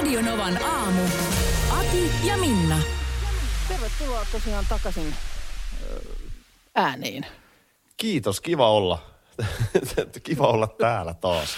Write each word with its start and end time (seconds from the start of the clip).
Radionovan 0.00 0.62
aamu. 0.62 1.02
Ati 1.70 2.10
ja 2.24 2.36
Minna. 2.36 2.78
Tervetuloa 3.68 4.26
tosiaan 4.32 4.64
takaisin 4.68 5.14
ääneen. 6.74 7.26
Kiitos, 7.96 8.40
kiva 8.40 8.70
olla. 8.70 9.02
kiva 10.22 10.46
olla 10.46 10.66
täällä 10.66 11.14
taas. 11.14 11.48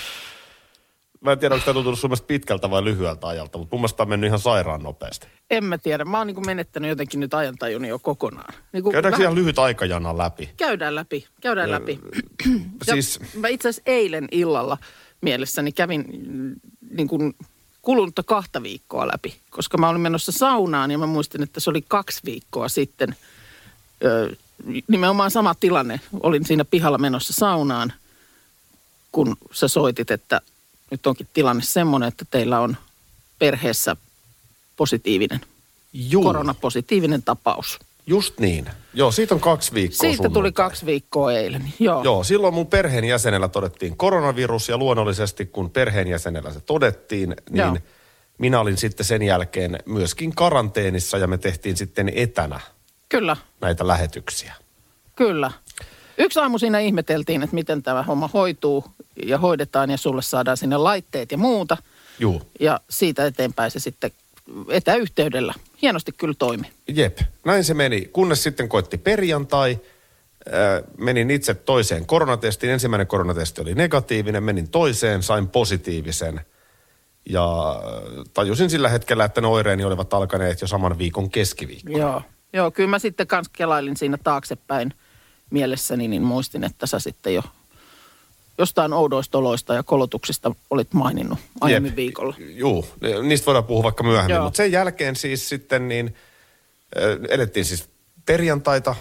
Mä 1.21 1.33
en 1.33 1.39
tiedä, 1.39 1.55
onko 1.55 1.65
tämä 1.65 1.75
tuntunut 1.75 1.99
sun 1.99 2.11
mielestä 2.11 2.27
pitkältä 2.27 2.71
vai 2.71 2.85
lyhyeltä 2.85 3.27
ajalta, 3.27 3.59
mutta 3.59 3.74
mun 3.76 3.81
mielestä 3.81 3.97
tämä 3.97 4.04
on 4.04 4.08
mennyt 4.08 4.28
ihan 4.28 4.38
sairaan 4.38 4.83
nopeasti. 4.83 5.27
En 5.51 5.65
mä 5.65 5.79
tiedä. 5.79 6.04
Mä 6.04 6.19
oon 6.19 6.27
niin 6.27 6.47
menettänyt 6.47 6.88
jotenkin 6.88 7.21
nyt 7.21 7.35
ajantajuni 7.35 7.88
jo 7.88 7.99
kokonaan. 7.99 8.54
Niin 8.72 8.83
kuin 8.83 8.93
Käydäänkö 8.93 9.19
vähän- 9.19 9.22
ihan 9.33 9.35
lyhyt 9.35 9.59
aikajana 9.59 10.19
läpi? 10.19 10.51
Käydään 10.56 10.95
läpi, 10.95 11.27
käydään 11.40 11.71
läpi. 11.71 12.01
Ja 12.87 12.95
siis- 12.95 13.21
Mä 13.35 13.49
itse 13.49 13.69
asiassa 13.69 13.83
eilen 13.87 14.29
illalla 14.33 14.79
mielessäni 15.21 15.72
kävin 15.72 16.05
mm, 16.29 16.55
niin 16.91 17.09
kuin 17.09 17.34
kulunutta 17.83 18.23
kahta 18.23 18.62
viikkoa 18.62 19.06
läpi, 19.06 19.41
koska 19.51 19.79
mä 19.79 19.88
olin 19.88 20.01
menossa 20.01 20.33
saunaan 20.33 20.91
ja 20.91 20.98
mä 20.98 21.07
muistin, 21.07 21.43
että 21.43 21.61
se 21.61 21.70
oli 21.70 21.84
kaksi 21.88 22.20
viikkoa 22.24 22.69
sitten. 22.69 23.16
Ö, 24.05 24.37
nimenomaan 24.88 25.30
sama 25.30 25.55
tilanne. 25.55 26.01
Olin 26.21 26.47
siinä 26.47 26.65
pihalla 26.65 26.98
menossa 26.98 27.33
saunaan, 27.33 27.93
kun 29.12 29.37
sä 29.52 29.69
soitit, 29.69 30.10
että 30.10 30.41
nyt 30.91 31.07
onkin 31.07 31.29
tilanne 31.33 31.62
semmoinen, 31.62 32.09
että 32.09 32.24
teillä 32.30 32.60
on 32.60 32.77
perheessä 33.38 33.96
positiivinen, 34.77 35.41
Juu, 35.93 36.23
koronapositiivinen 36.23 37.23
tapaus. 37.23 37.79
Just 38.06 38.38
niin. 38.41 38.66
Joo, 38.95 39.11
siitä 39.12 39.34
on 39.34 39.41
kaksi 39.41 39.74
viikkoa 39.74 39.98
Siitä 40.01 40.16
tuli 40.23 40.33
sunnuntai. 40.34 40.52
kaksi 40.52 40.87
viikkoa 40.87 41.33
eilen. 41.33 41.73
Joo. 41.79 42.05
Joo, 42.05 42.24
silloin 42.24 42.55
mun 42.55 42.66
perheenjäsenellä 42.66 43.48
todettiin 43.48 43.97
koronavirus 43.97 44.69
ja 44.69 44.79
luonnollisesti 44.79 45.47
kun 45.47 45.70
perheenjäsenellä 45.70 46.52
se 46.52 46.60
todettiin, 46.60 47.37
niin 47.51 47.59
Joo. 47.60 47.77
minä 48.38 48.60
olin 48.60 48.77
sitten 48.77 49.07
sen 49.07 49.23
jälkeen 49.23 49.79
myöskin 49.87 50.34
karanteenissa 50.34 51.19
ja 51.19 51.27
me 51.27 51.38
tehtiin 51.38 51.77
sitten 51.77 52.12
etänä 52.15 52.60
Kyllä, 53.09 53.37
näitä 53.60 53.87
lähetyksiä. 53.87 54.55
kyllä. 55.16 55.51
Yksi 56.18 56.40
aamu 56.40 56.59
siinä 56.59 56.79
ihmeteltiin, 56.79 57.43
että 57.43 57.55
miten 57.55 57.82
tämä 57.82 58.02
homma 58.02 58.30
hoituu 58.34 58.84
ja 59.27 59.38
hoidetaan 59.38 59.90
ja 59.90 59.96
sulle 59.96 60.23
saadaan 60.23 60.57
sinne 60.57 60.77
laitteet 60.77 61.32
ja 61.32 61.38
muuta. 61.38 61.77
Juu, 62.18 62.43
Ja 62.60 62.80
siitä 62.90 63.27
eteenpäin 63.27 63.71
se 63.71 63.80
sitten 63.80 64.10
etäyhteydellä. 64.68 65.54
Hienosti 65.82 66.12
kyllä 66.12 66.34
toimi. 66.38 66.70
Jep, 66.88 67.18
näin 67.44 67.64
se 67.64 67.74
meni. 67.74 68.08
Kunnes 68.12 68.42
sitten 68.42 68.68
koitti 68.68 68.98
perjantai. 68.98 69.78
Äh, 70.48 70.82
menin 70.98 71.30
itse 71.30 71.54
toiseen 71.54 72.06
koronatestiin. 72.06 72.72
Ensimmäinen 72.72 73.06
koronatesti 73.06 73.60
oli 73.60 73.74
negatiivinen. 73.74 74.42
Menin 74.42 74.68
toiseen, 74.68 75.22
sain 75.22 75.48
positiivisen. 75.48 76.40
Ja 77.28 77.70
äh, 77.70 78.24
tajusin 78.34 78.70
sillä 78.70 78.88
hetkellä, 78.88 79.24
että 79.24 79.40
ne 79.40 79.46
oireeni 79.46 79.84
olivat 79.84 80.14
alkaneet 80.14 80.60
jo 80.60 80.66
saman 80.66 80.98
viikon 80.98 81.30
keskiviikko. 81.30 81.98
Joo. 81.98 82.22
Joo, 82.52 82.70
kyllä 82.70 82.90
mä 82.90 82.98
sitten 82.98 83.27
kans 83.27 83.48
kelailin 83.48 83.96
siinä 83.96 84.18
taaksepäin 84.24 84.94
mielessäni, 85.50 86.08
niin 86.08 86.22
muistin, 86.22 86.64
että 86.64 86.86
sä 86.86 86.98
sitten 86.98 87.34
jo 87.34 87.42
jostain 88.58 88.92
oudoista 88.92 89.39
oloista 89.39 89.75
ja 89.75 89.83
kolotuksista 89.83 90.55
olit 90.70 90.95
maininnut 90.95 91.39
aiemmin 91.61 91.91
Jep. 91.91 91.97
viikolla. 91.97 92.34
Juu, 92.39 92.86
niistä 93.22 93.47
voidaan 93.47 93.64
puhua 93.64 93.83
vaikka 93.83 94.05
myöhemmin. 94.05 94.42
Mutta 94.42 94.56
sen 94.56 94.72
jälkeen 94.72 95.17
siis 95.17 95.48
sitten 95.48 95.89
niin, 95.89 96.14
äh, 96.97 97.19
elettiin 97.28 97.64
siis 97.64 97.89
perjantaita 98.27 98.91
äh, 98.91 98.97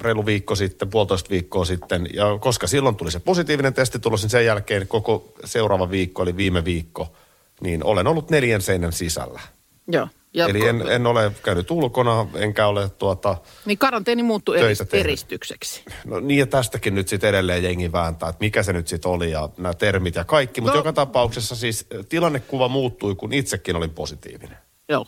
reilu 0.00 0.26
viikko 0.26 0.54
sitten, 0.54 0.90
puolitoista 0.90 1.30
viikkoa 1.30 1.64
sitten. 1.64 2.08
Ja 2.14 2.38
koska 2.40 2.66
silloin 2.66 2.96
tuli 2.96 3.10
se 3.10 3.20
positiivinen 3.20 3.74
testitulos, 3.74 4.22
niin 4.22 4.30
sen 4.30 4.46
jälkeen 4.46 4.88
koko 4.88 5.32
seuraava 5.44 5.90
viikko, 5.90 6.22
eli 6.22 6.36
viime 6.36 6.64
viikko, 6.64 7.12
niin 7.60 7.84
olen 7.84 8.06
ollut 8.06 8.30
neljän 8.30 8.62
seinän 8.62 8.92
sisällä. 8.92 9.40
Joo. 9.88 10.08
Ja 10.34 10.46
Eli 10.46 10.68
en, 10.68 10.84
en 10.88 11.06
ole 11.06 11.32
käynyt 11.42 11.70
ulkona, 11.70 12.26
enkä 12.34 12.66
ole 12.66 12.88
tuota, 12.88 13.36
Niin 13.66 13.78
karanteeni 13.78 14.22
muuttui 14.22 14.56
eristykseksi. 14.92 15.82
no 16.04 16.20
niin 16.20 16.38
ja 16.38 16.46
tästäkin 16.46 16.94
nyt 16.94 17.08
sitten 17.08 17.30
edelleen 17.30 17.62
jengi 17.64 17.92
vääntää, 17.92 18.28
että 18.28 18.40
mikä 18.44 18.62
se 18.62 18.72
nyt 18.72 18.88
sitten 18.88 19.10
oli 19.10 19.30
ja 19.30 19.48
nämä 19.56 19.74
termit 19.74 20.14
ja 20.14 20.24
kaikki. 20.24 20.60
Mutta 20.60 20.72
No. 20.74 20.78
joka 20.80 20.92
tapauksessa 20.92 21.56
siis 21.56 21.86
tilannekuva 22.08 22.68
muuttui, 22.68 23.14
kun 23.14 23.32
itsekin 23.32 23.76
olin 23.76 23.90
positiivinen. 23.90 24.56
Joo. 24.88 25.06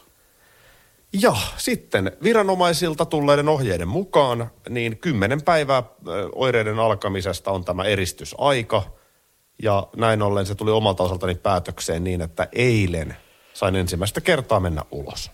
Ja 1.23 1.37
sitten 1.57 2.13
viranomaisilta 2.23 3.07
tulleiden 3.07 3.49
ohjeiden 3.49 3.89
mukaan, 3.89 4.51
niin 4.69 4.99
kymmenen 4.99 5.43
päivää 5.43 5.83
oireiden 6.35 6.79
alkamisesta 6.79 7.51
on 7.51 7.65
tämä 7.65 7.85
eristysaika. 7.85 8.83
Ja 9.63 9.87
näin 9.97 10.23
ollen 10.23 10.47
se 10.47 10.55
tuli 10.55 10.71
omalta 10.71 11.03
osaltani 11.03 11.35
päätökseen 11.35 12.05
niin, 12.05 12.21
että 12.21 12.49
eilen 12.53 13.17
sain 13.55 13.77
ensimmäistä 13.77 14.21
kertaa 14.21 14.61
mennä 14.61 14.83
ulos. 14.91 15.31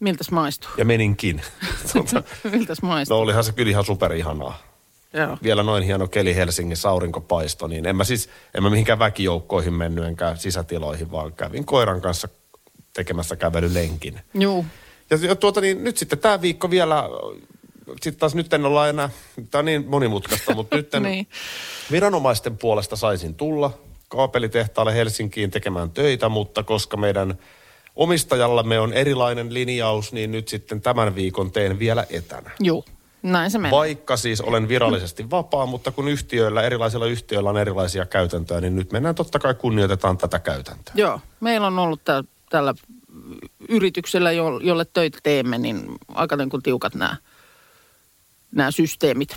Miltäs 0.00 0.30
maistuu? 0.30 0.70
Ja 0.76 0.84
meninkin. 0.84 1.42
Tuota, 1.92 2.22
Miltäs 2.50 2.82
maistuu? 2.82 3.16
no 3.16 3.20
olihan 3.22 3.44
se 3.44 3.52
kyllä 3.52 3.70
ihan 3.70 3.84
superihanaa. 3.84 4.58
Joo. 5.12 5.38
Vielä 5.42 5.62
noin 5.62 5.82
hieno 5.82 6.08
keli 6.08 6.36
Helsingissä, 6.36 6.88
aurinkopaisto, 6.90 7.66
niin 7.66 7.86
en 7.86 7.96
mä 7.96 8.04
siis, 8.04 8.28
en 8.54 8.62
mä 8.62 8.70
mihinkään 8.70 8.98
väkijoukkoihin 8.98 9.74
mennyt 9.74 10.04
enkä 10.04 10.34
sisätiloihin, 10.36 11.10
vaan 11.12 11.32
kävin 11.32 11.64
koiran 11.64 12.00
kanssa 12.00 12.28
tekemässä 12.92 13.36
kävelylenkin. 13.36 14.20
Juu. 14.34 14.66
Ja, 15.10 15.18
ja 15.22 15.36
tuota 15.36 15.60
niin, 15.60 15.84
nyt 15.84 15.96
sitten 15.96 16.18
tämä 16.18 16.40
viikko 16.40 16.70
vielä, 16.70 17.04
sitten 18.02 18.16
taas 18.20 18.34
nyt 18.34 18.52
en 18.52 18.64
olla 18.64 18.88
enää, 18.88 19.10
tämä 19.50 19.58
on 19.60 19.64
niin 19.64 19.86
monimutkaista, 19.88 20.54
mutta 20.54 20.76
nyt 20.76 20.90
Niin. 21.00 21.26
viranomaisten 21.90 22.58
puolesta 22.58 22.96
saisin 22.96 23.34
tulla 23.34 23.78
kaapelitehtaalle 24.10 24.94
Helsinkiin 24.94 25.50
tekemään 25.50 25.90
töitä, 25.90 26.28
mutta 26.28 26.62
koska 26.62 26.96
meidän 26.96 27.38
omistajallamme 27.96 28.80
on 28.80 28.92
erilainen 28.92 29.54
linjaus, 29.54 30.12
niin 30.12 30.32
nyt 30.32 30.48
sitten 30.48 30.80
tämän 30.80 31.14
viikon 31.14 31.52
teen 31.52 31.78
vielä 31.78 32.06
etänä. 32.10 32.50
Juu. 32.60 32.84
Näin 33.22 33.50
se 33.50 33.58
menee. 33.58 33.78
Vaikka 33.78 34.16
siis 34.16 34.40
olen 34.40 34.68
virallisesti 34.68 35.30
vapaa, 35.30 35.66
mutta 35.66 35.90
kun 35.90 36.08
yhtiöillä, 36.08 36.62
erilaisilla 36.62 37.06
yhtiöillä 37.06 37.50
on 37.50 37.58
erilaisia 37.58 38.06
käytäntöjä, 38.06 38.60
niin 38.60 38.76
nyt 38.76 38.92
mennään 38.92 39.14
totta 39.14 39.38
kai 39.38 39.54
kunnioitetaan 39.54 40.18
tätä 40.18 40.38
käytäntöä. 40.38 40.94
Joo. 40.96 41.20
Meillä 41.40 41.66
on 41.66 41.78
ollut 41.78 42.04
tää, 42.04 42.24
tällä 42.50 42.74
yrityksellä, 43.68 44.32
jo- 44.32 44.60
jolle 44.62 44.84
töitä 44.84 45.18
teemme, 45.22 45.58
niin 45.58 45.84
aika 46.14 46.36
niin 46.36 46.50
kuin 46.50 46.62
tiukat 46.62 46.94
nämä, 46.94 47.16
nämä 48.52 48.70
systeemit. 48.70 49.36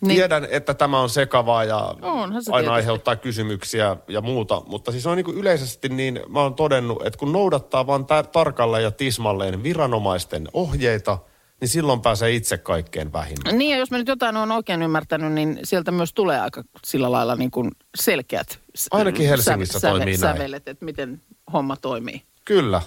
Niin. 0.00 0.16
Tiedän, 0.16 0.46
että 0.50 0.74
tämä 0.74 1.00
on 1.00 1.10
sekavaa 1.10 1.64
ja 1.64 1.94
Onhan 2.02 2.44
se 2.44 2.52
aina 2.52 2.62
tietysti. 2.62 2.74
aiheuttaa 2.74 3.16
kysymyksiä 3.16 3.96
ja 4.08 4.20
muuta, 4.20 4.62
mutta 4.66 4.92
siis 4.92 5.06
on 5.06 5.16
niin 5.16 5.24
kuin 5.24 5.38
yleisesti 5.38 5.88
niin, 5.88 6.20
mä 6.28 6.40
oon 6.40 6.54
todennut, 6.54 7.06
että 7.06 7.18
kun 7.18 7.32
noudattaa 7.32 7.86
vaan 7.86 8.02
tar- 8.02 8.26
tarkalleen 8.32 8.82
ja 8.84 8.90
tismalleen 8.90 9.62
viranomaisten 9.62 10.48
ohjeita, 10.52 11.18
niin 11.60 11.68
silloin 11.68 12.00
pääsee 12.00 12.30
itse 12.30 12.58
kaikkein 12.58 13.12
vähimmän. 13.12 13.58
Niin 13.58 13.70
ja 13.70 13.76
jos 13.76 13.90
mä 13.90 13.98
nyt 13.98 14.08
jotain 14.08 14.36
olen 14.36 14.50
oikein 14.50 14.82
ymmärtänyt, 14.82 15.32
niin 15.32 15.58
sieltä 15.64 15.90
myös 15.90 16.12
tulee 16.14 16.40
aika 16.40 16.62
sillä 16.86 17.12
lailla 17.12 17.36
niin 17.36 17.50
kuin 17.50 17.70
selkeät 18.00 18.58
Ainakin 18.90 19.28
Helsingissä 19.28 19.80
toimii 19.80 20.04
näin. 20.16 20.18
sävelet, 20.18 20.68
että 20.68 20.84
miten 20.84 21.22
homma 21.52 21.76
toimii. 21.76 22.22
Kyllä. 22.44 22.82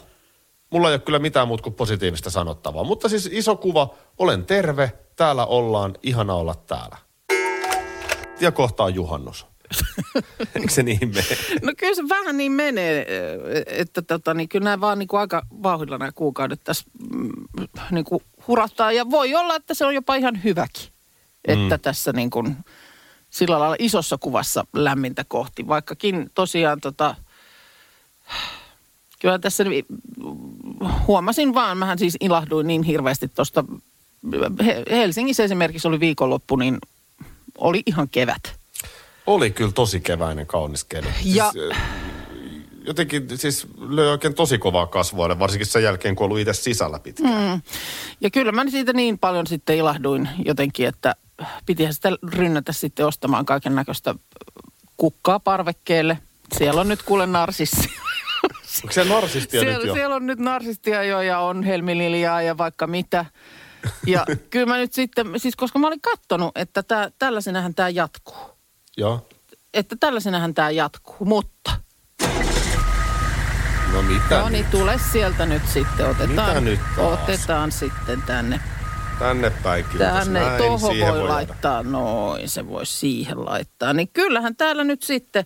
Mulla 0.72 0.90
ei 0.90 0.94
ole 0.94 1.02
kyllä 1.02 1.20
mitään 1.20 1.48
muuta 1.48 1.64
kuin 1.64 1.74
positiivista 1.74 2.30
sanottavaa. 2.30 2.84
Mutta 2.84 3.09
siis 3.09 3.30
iso 3.32 3.56
kuva, 3.56 3.94
olen 4.18 4.46
terve, 4.46 4.92
täällä 5.16 5.46
ollaan, 5.46 5.98
ihana 6.04 6.34
olla 6.34 6.56
täällä. 6.56 6.98
Ja 8.40 8.52
kohta 8.52 8.84
on 8.84 8.96
juhannus. 8.96 9.46
Eikö 10.56 10.70
se 10.70 10.84
niin 10.84 11.10
mene? 11.10 11.38
No 11.62 11.74
kyllä 11.78 11.96
se 11.96 12.10
vähän 12.10 12.38
niin 12.38 12.52
menee, 12.52 13.08
että 13.66 14.02
tota, 14.02 14.34
niin 14.34 14.50
kyllä 14.50 14.64
nämä 14.64 14.81
vaan 14.81 15.00
niin 15.00 15.08
kuin 15.08 15.20
aika 15.20 15.42
vauhdilla 15.64 15.98
nämä 15.98 16.12
kuukaudet 16.12 16.62
tässä 16.64 16.86
mm, 17.14 17.31
niin 17.92 18.06
kuin 18.06 18.24
hurattaa. 18.48 18.92
Ja 18.92 19.10
voi 19.10 19.36
olla, 19.36 19.56
että 19.56 19.74
se 19.74 19.86
on 19.86 19.96
jopa 19.96 20.16
ihan 20.16 20.44
hyväkin, 20.44 20.90
että 21.46 21.78
tässä 21.78 22.14
niin 22.14 22.30
kuin 22.30 22.58
sillä 23.30 23.60
lailla 23.60 23.76
isossa 23.80 24.18
kuvassa 24.18 24.66
lämmintä 24.74 25.26
kohti. 25.28 25.68
Vaikkakin 25.68 26.30
tosiaan 26.34 26.81
tota, 26.81 27.16
kyllä 29.20 29.40
tässä 29.40 29.64
ni- 29.64 29.86
huomasin 31.07 31.54
vaan, 31.54 31.78
mähän 31.78 32.00
siis 32.00 32.18
ilahduin 32.19 32.68
niin 32.68 32.83
hirveästi 32.83 33.28
tuosta, 33.28 33.63
He- 34.66 34.83
Helsingissä 34.92 35.44
esimerkiksi 35.44 35.88
oli 35.88 36.00
viikonloppu, 36.00 36.56
niin 36.56 36.78
oli 37.57 37.83
ihan 37.86 38.10
kevät. 38.10 38.42
Oli 39.28 39.51
kyllä 39.51 39.72
tosi 39.72 40.00
keväinen 40.00 40.48
kaunis 40.48 40.83
keli. 40.83 41.07
Ja- 41.24 41.51
Siis, 41.51 41.75
jotenkin 42.86 43.28
siis 43.38 43.68
löi 43.89 44.07
oikein 44.07 44.33
tosi 44.33 44.57
kovaa 44.57 44.88
kasvoille, 44.88 45.39
varsinkin 45.39 45.66
sen 45.68 45.83
jälkeen, 45.83 46.16
kun 46.16 46.25
ollut 46.25 46.39
itse 46.39 46.54
sisällä 46.54 47.00
pitkään. 47.00 47.51
Mm. 47.56 47.62
Ja 48.22 48.30
kyllä 48.30 48.51
mä 48.51 48.69
siitä 48.69 48.94
niin 48.94 49.19
paljon 49.19 49.48
sitten 49.48 49.78
ilahduin 49.78 50.30
jotenkin, 50.45 50.88
että 50.88 51.16
pitihän 51.66 51.94
sitä 51.94 52.10
rynnätä 52.28 52.74
sitten 52.74 53.06
ostamaan 53.07 53.45
kaiken 53.45 53.75
näköistä 53.75 54.16
kukkaa 54.98 55.39
parvekkeelle. 55.39 56.18
Siellä 56.57 56.81
on 56.81 56.88
nyt 56.88 57.04
kuule 57.04 57.25
narsissi. 57.25 57.89
Onko 58.83 58.94
se 58.94 59.03
narsistia 59.03 59.62
nyt 59.62 59.69
siellä, 59.69 59.88
jo? 59.88 59.94
siellä 59.94 60.15
on 60.15 60.25
nyt 60.25 60.39
narsistia 60.39 61.03
jo 61.03 61.21
ja 61.21 61.39
on 61.39 61.63
helmililjaa 61.63 62.41
ja 62.41 62.57
vaikka 62.57 62.88
mitä. 62.88 63.25
Ja 64.07 64.25
kyllä 64.50 64.65
mä 64.65 64.77
nyt 64.77 64.94
sitten, 64.94 65.27
siis 65.38 65.56
koska 65.56 65.79
mä 65.79 65.88
olin 65.88 66.01
kattonut, 66.01 66.51
että 66.56 66.83
tää, 66.83 67.12
tällaisenahan 67.19 67.75
tämä 67.75 67.89
jatkuu. 67.89 68.57
Joo. 68.97 69.27
Että 69.73 69.95
tällaisenahan 70.00 70.53
tämä 70.53 70.69
jatkuu, 70.69 71.25
mutta 71.25 71.71
No 73.94 74.01
mitä 74.01 74.39
No 74.39 74.50
niin, 74.50 74.62
nyt? 74.62 74.71
tule 74.71 75.00
sieltä 75.12 75.45
nyt 75.45 75.68
sitten. 75.68 76.09
Otetaan, 76.09 76.29
Mitä 76.29 76.62
nyt 76.62 76.79
taas? 76.95 77.19
otetaan 77.19 77.71
sitten 77.71 78.21
tänne. 78.21 78.59
Tänne 79.19 79.50
päin. 79.50 79.85
Tänne, 79.97 80.39
tuohon 80.57 80.81
voi 80.81 80.97
jäädä. 81.00 81.27
laittaa, 81.27 81.83
noin, 81.83 82.50
se 82.50 82.68
voi 82.68 82.85
siihen 82.85 83.45
laittaa. 83.45 83.94
Niin 83.94 84.09
kyllähän 84.13 84.56
täällä 84.56 84.83
nyt 84.83 85.03
sitten, 85.03 85.45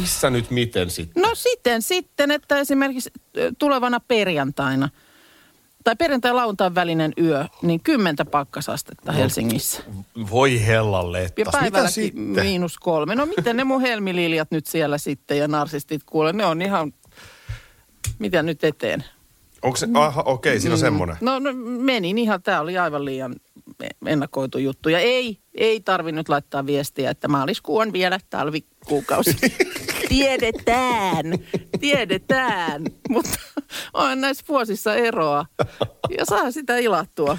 Missä 0.00 0.30
nyt 0.30 0.50
miten 0.50 0.90
sitten? 0.90 1.22
no 1.22 1.30
siten 1.34 1.82
sitten, 1.82 2.30
että 2.30 2.58
esimerkiksi 2.58 3.10
tulevana 3.58 4.00
perjantaina, 4.00 4.88
tai 5.84 5.96
perjantai 5.96 6.32
lauantain 6.32 6.74
välinen 6.74 7.12
yö, 7.18 7.44
niin 7.62 7.80
kymmentä 7.80 8.24
pakkasastetta 8.24 9.12
Helsingissä. 9.12 9.82
Voi 10.30 10.66
hellan 10.66 11.06
Ja 11.74 11.88
sitten? 11.88 12.22
miinus 12.44 12.78
kolme. 12.78 13.14
No 13.14 13.26
miten 13.26 13.56
ne 13.56 13.64
mun 13.64 13.80
helmililjat 13.80 14.50
nyt 14.50 14.66
siellä 14.66 14.98
sitten 14.98 15.38
ja 15.38 15.48
narsistit 15.48 16.02
kuule, 16.06 16.32
ne 16.32 16.46
on 16.46 16.62
ihan, 16.62 16.92
mitä 18.18 18.42
nyt 18.42 18.64
eteen? 18.64 19.04
Onko 19.62 19.76
se, 19.76 19.86
aha, 19.94 20.22
okei, 20.26 20.60
siinä 20.60 20.72
on 20.74 20.78
semmoinen. 20.78 21.16
No, 21.20 21.38
no 21.38 21.50
menin 21.78 22.18
ihan, 22.18 22.42
tämä 22.42 22.60
oli 22.60 22.78
aivan 22.78 23.04
liian 23.04 23.34
ennakoitu 24.06 24.58
juttu. 24.58 24.88
Ja 24.88 24.98
ei, 24.98 25.38
ei 25.54 25.80
tarvinnut 25.80 26.28
laittaa 26.28 26.66
viestiä, 26.66 27.10
että 27.10 27.28
maaliskuu 27.28 27.78
on 27.78 27.92
vielä 27.92 28.18
talvikuukausi. 28.30 29.36
tiedetään, 30.08 31.26
tiedetään, 31.80 32.82
mutta 33.08 33.38
on 33.94 34.20
näissä 34.20 34.44
vuosissa 34.48 34.94
eroa. 34.94 35.46
Ja 36.18 36.24
saa 36.24 36.50
sitä 36.50 36.78
ilattua. 36.78 37.38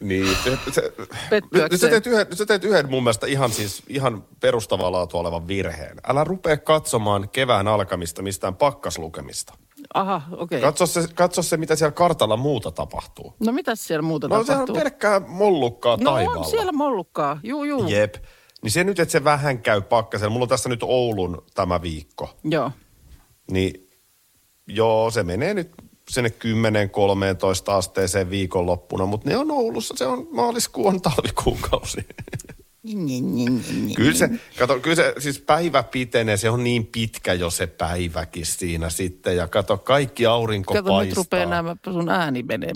Niin, 0.00 0.36
se, 0.44 0.58
se, 0.72 0.92
Pettyäkseen. 1.30 1.70
nyt, 1.70 1.80
sä 1.80 1.88
teet 1.88 2.06
yhden, 2.06 2.26
nyt 2.28 2.38
sä 2.38 2.46
teet 2.46 2.64
yhden 2.64 2.90
mun 2.90 3.02
mielestä 3.02 3.26
ihan 3.26 3.50
siis 3.50 3.82
ihan 3.88 4.24
perustavaa 4.40 4.92
laatua 4.92 5.20
olevan 5.20 5.48
virheen. 5.48 5.96
Älä 6.06 6.24
rupea 6.24 6.56
katsomaan 6.56 7.28
kevään 7.28 7.68
alkamista 7.68 8.22
mistään 8.22 8.56
pakkaslukemista. 8.56 9.54
Aha, 9.94 10.22
okei. 10.36 10.60
Katso 10.60 10.86
se, 10.86 11.08
katso 11.14 11.42
se, 11.42 11.56
mitä 11.56 11.76
siellä 11.76 11.92
kartalla 11.92 12.36
muuta 12.36 12.70
tapahtuu. 12.70 13.34
No 13.40 13.52
mitäs 13.52 13.86
siellä 13.86 14.02
muuta 14.02 14.28
No 14.28 14.34
sehän 14.44 14.60
on 14.62 14.66
tapahtuu? 14.66 14.74
pelkkää 14.82 15.20
mollukkaa 15.20 15.96
no 15.96 16.10
taivaalla. 16.12 16.40
on 16.44 16.50
siellä 16.50 16.72
mollukkaa, 16.72 17.40
juu 17.42 17.64
juu. 17.64 17.88
Jep. 17.88 18.14
Niin 18.62 18.70
se 18.70 18.84
nyt, 18.84 18.98
että 18.98 19.12
se 19.12 19.24
vähän 19.24 19.58
käy 19.62 19.80
pakkasella. 19.80 20.30
Mulla 20.32 20.44
on 20.44 20.48
tässä 20.48 20.68
nyt 20.68 20.82
Oulun 20.82 21.42
tämä 21.54 21.82
viikko. 21.82 22.36
Joo. 22.44 22.70
Niin 23.50 23.90
joo, 24.66 25.10
se 25.10 25.22
menee 25.22 25.54
nyt 25.54 25.70
sinne 26.10 26.32
10-13 27.68 27.72
asteeseen 27.72 28.30
viikonloppuna, 28.30 29.06
mutta 29.06 29.28
ne 29.28 29.36
on 29.36 29.50
Oulussa, 29.50 29.94
se 29.98 30.06
on 30.06 30.28
maaliskuu 30.30 30.86
on 30.86 31.00
talvikuukausi. 31.02 31.98
kyllä 33.96 34.12
se, 34.14 34.28
kato, 34.58 34.80
kyllä 34.80 34.96
se 34.96 35.14
siis 35.18 35.38
päivä 35.38 35.82
pitenee, 35.82 36.36
se 36.36 36.50
on 36.50 36.64
niin 36.64 36.86
pitkä 36.86 37.32
jo 37.32 37.50
se 37.50 37.66
päiväkin 37.66 38.46
siinä 38.46 38.90
sitten. 38.90 39.36
Ja 39.36 39.48
kato, 39.48 39.78
kaikki 39.78 40.26
aurinko 40.26 40.74
Kato, 40.74 40.88
paistaa. 40.88 41.04
nyt 41.08 41.16
rupeaa 41.16 41.50
nämä, 41.50 41.76
sun 41.92 42.08
ääni 42.08 42.42
menee. 42.42 42.72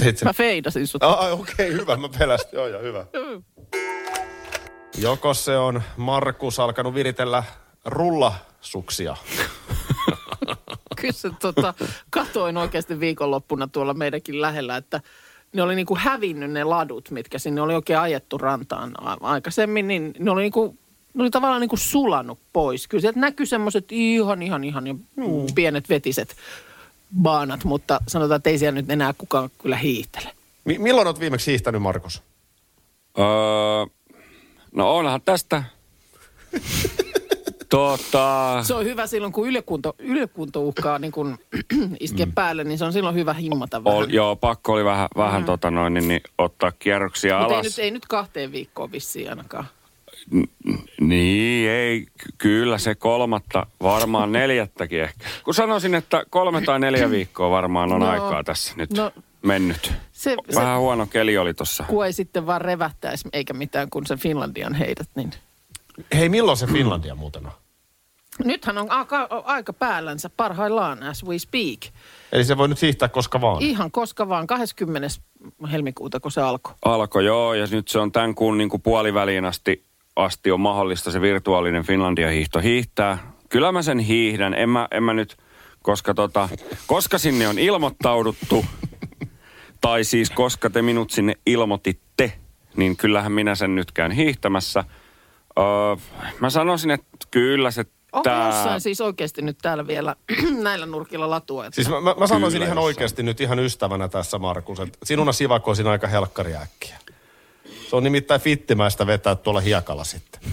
Teit 0.00 0.18
sen- 0.18 0.28
Mä 0.28 0.32
feidasin 0.32 0.86
sut. 0.86 1.02
Ah, 1.02 1.32
okei, 1.32 1.52
okay, 1.66 1.72
hyvä, 1.72 1.96
mä 1.96 2.08
pelästyn. 2.18 2.56
Joo, 2.58 2.66
joo, 2.68 2.82
hyvä. 2.82 3.06
Joko 4.98 5.34
se 5.34 5.58
on 5.58 5.82
Markus 5.96 6.60
alkanut 6.60 6.94
viritellä 6.94 7.42
rullasuksia? 7.84 9.16
Kyllä 11.00 11.12
se, 11.12 11.30
tota, 11.40 11.74
katoin 12.10 12.56
oikeasti 12.56 13.00
viikonloppuna 13.00 13.66
tuolla 13.66 13.94
meidänkin 13.94 14.40
lähellä, 14.40 14.76
että 14.76 15.00
ne 15.52 15.62
oli 15.62 15.74
niinku 15.74 15.96
hävinnyt 16.00 16.50
ne 16.50 16.64
ladut, 16.64 17.10
mitkä 17.10 17.38
sinne 17.38 17.60
oli 17.60 17.74
oikein 17.74 17.98
ajettu 17.98 18.38
rantaan 18.38 18.92
aikaisemmin, 19.20 19.88
niin 19.88 20.14
ne 20.18 20.30
oli 20.30 20.42
niinku 20.42 20.76
ne 21.14 21.22
oli 21.22 21.30
tavallaan 21.30 21.60
niinku 21.60 21.76
sulanut 21.76 22.38
pois. 22.52 22.88
Kyllä 22.88 23.00
sieltä 23.00 23.20
näkyi 23.20 23.46
semmoiset 23.46 23.84
ihan, 23.90 24.42
ihan, 24.42 24.64
ihan 24.64 24.86
ja 24.86 24.94
pienet 25.54 25.88
vetiset 25.88 26.36
baanat, 27.22 27.64
mutta 27.64 28.00
sanotaan, 28.08 28.36
että 28.36 28.50
ei 28.50 28.58
siellä 28.58 28.80
nyt 28.80 28.90
enää 28.90 29.12
kukaan 29.18 29.50
kyllä 29.62 29.76
hiihtele. 29.76 30.28
Mi- 30.64 30.78
milloin 30.78 31.06
olet 31.06 31.20
viimeksi 31.20 31.50
hiihtänyt, 31.50 31.82
Markus? 31.82 32.22
Öö, 33.18 33.24
no 34.72 34.96
onhan 34.96 35.20
tästä. 35.20 35.64
tota, 37.72 38.58
Se 38.62 38.74
on 38.74 38.84
hyvä 38.84 39.06
silloin, 39.06 39.32
kun 39.32 39.48
ylekunto, 39.48 39.94
ylekunto 39.98 40.60
uhkaa 40.60 40.98
niin 40.98 41.12
kun 41.12 41.38
iskeä 42.00 42.26
päälle, 42.34 42.64
niin 42.64 42.78
se 42.78 42.84
on 42.84 42.92
silloin 42.92 43.14
hyvä 43.14 43.32
himmata 43.32 43.84
vähän. 43.84 43.98
ol, 43.98 44.06
joo, 44.10 44.36
pakko 44.36 44.72
oli 44.72 44.84
vähän, 44.84 45.08
vähän 45.16 45.44
tota 45.44 45.70
noin, 45.70 45.94
niin, 45.94 46.08
niin, 46.08 46.20
ottaa 46.38 46.72
kierroksia 46.72 47.38
Mutta 47.38 47.54
ei 47.54 47.54
alas. 47.54 47.66
nyt, 47.66 47.78
ei 47.84 47.90
nyt 47.90 48.06
kahteen 48.06 48.52
viikkoon 48.52 48.92
vissiin 48.92 49.30
ainakaan. 49.30 49.64
Niin, 51.00 51.70
ei, 51.70 52.06
ky- 52.18 52.32
kyllä 52.38 52.78
se 52.78 52.94
kolmatta, 52.94 53.66
varmaan 53.82 54.32
neljättäkin 54.38 55.02
ehkä. 55.02 55.24
Kun 55.44 55.54
sanoisin, 55.54 55.94
että 55.94 56.24
kolme 56.30 56.60
tai 56.60 56.78
neljä 56.80 57.10
viikkoa 57.16 57.50
varmaan 57.50 57.92
on 57.92 58.00
No, 58.00 58.08
aikaa 58.08 58.44
tässä 58.44 58.74
nyt 58.76 58.90
no, 58.92 59.12
mennyt. 59.42 59.92
Se, 60.12 60.36
se 60.50 60.60
Vähän 60.60 60.78
huono 60.80 61.06
keli 61.06 61.38
oli 61.38 61.54
tossa. 61.54 61.84
kun 61.88 62.06
ei 62.06 62.12
sitten 62.12 62.46
vaan 62.46 62.60
revähtäisi 62.60 63.28
eikä 63.32 63.52
mitään, 63.54 63.90
kun 63.90 64.06
sen 64.06 64.18
Finlandian 64.18 64.74
heidät, 64.74 65.08
niin... 65.14 65.30
Hei, 66.14 66.28
milloin 66.28 66.58
se 66.58 66.66
Finlandia 66.66 67.14
muuten 67.14 67.46
on? 67.46 67.52
Nythän 68.44 68.78
on 68.78 68.90
aika, 68.90 69.28
aika 69.44 69.72
päällänsä 69.72 70.30
parhaillaan 70.30 71.02
as 71.02 71.24
we 71.24 71.38
speak. 71.38 71.80
Eli 72.32 72.44
se 72.44 72.56
voi 72.56 72.68
nyt 72.68 72.82
hiihtää 72.82 73.08
koska 73.08 73.40
vaan. 73.40 73.62
Ihan 73.62 73.90
koska 73.90 74.28
vaan 74.28 74.46
20. 74.46 75.08
helmikuuta, 75.72 76.20
kun 76.20 76.30
se 76.30 76.40
alkoi. 76.40 76.74
Alkoi 76.84 77.24
joo, 77.24 77.54
ja 77.54 77.66
nyt 77.70 77.88
se 77.88 77.98
on 77.98 78.12
tämän 78.12 78.34
kuun 78.34 78.58
niin 78.58 78.70
kuin 78.70 78.82
puoliväliin 78.82 79.44
asti, 79.44 79.84
asti 80.16 80.50
on 80.50 80.60
mahdollista 80.60 81.10
se 81.10 81.20
virtuaalinen 81.20 81.84
Finlandia-hiihto 81.84 82.60
hiihtää. 82.62 83.32
Kyllä 83.48 83.72
mä 83.72 83.82
sen 83.82 83.98
hiihdän, 83.98 84.54
en 84.54 84.68
mä, 84.68 84.88
en 84.90 85.02
mä 85.02 85.14
nyt, 85.14 85.36
koska, 85.82 86.14
tota, 86.14 86.48
koska 86.86 87.18
sinne 87.18 87.48
on 87.48 87.58
ilmoittauduttu, 87.58 88.64
tai 89.80 90.04
siis 90.04 90.30
koska 90.30 90.70
te 90.70 90.82
minut 90.82 91.10
sinne 91.10 91.34
ilmoititte, 91.46 92.32
niin 92.76 92.96
kyllähän 92.96 93.32
minä 93.32 93.54
sen 93.54 93.74
nyt 93.74 93.92
käyn 93.92 94.12
hiihtämässä. 94.12 94.84
Öö, 95.58 95.96
mä 96.40 96.50
sanoisin, 96.50 96.90
että 96.90 97.06
kyllä 97.30 97.70
se 97.70 97.84
Onko 98.12 98.22
tää... 98.30 98.46
jossain 98.46 98.80
siis 98.80 99.00
oikeasti 99.00 99.42
nyt 99.42 99.58
täällä 99.62 99.86
vielä 99.86 100.16
näillä 100.62 100.86
nurkilla 100.86 101.30
latua? 101.30 101.66
Että... 101.66 101.74
Siis 101.74 101.88
mä, 101.88 102.00
mä, 102.00 102.14
mä 102.18 102.26
sanoisin 102.26 102.56
Kyllä 102.58 102.66
ihan 102.66 102.76
jossain. 102.76 102.84
oikeasti 102.86 103.22
nyt 103.22 103.40
ihan 103.40 103.58
ystävänä 103.58 104.08
tässä, 104.08 104.38
Markus, 104.38 104.80
että 104.80 104.98
sinuna 105.04 105.32
sivakoisin 105.32 105.86
aika 105.86 106.06
helkkariäkkiä. 106.06 106.96
Se 107.90 107.96
on 107.96 108.02
nimittäin 108.04 108.40
fittimäistä 108.40 109.06
vetää 109.06 109.34
tuolla 109.34 109.60
hiekalla 109.60 110.04
sitten. 110.04 110.40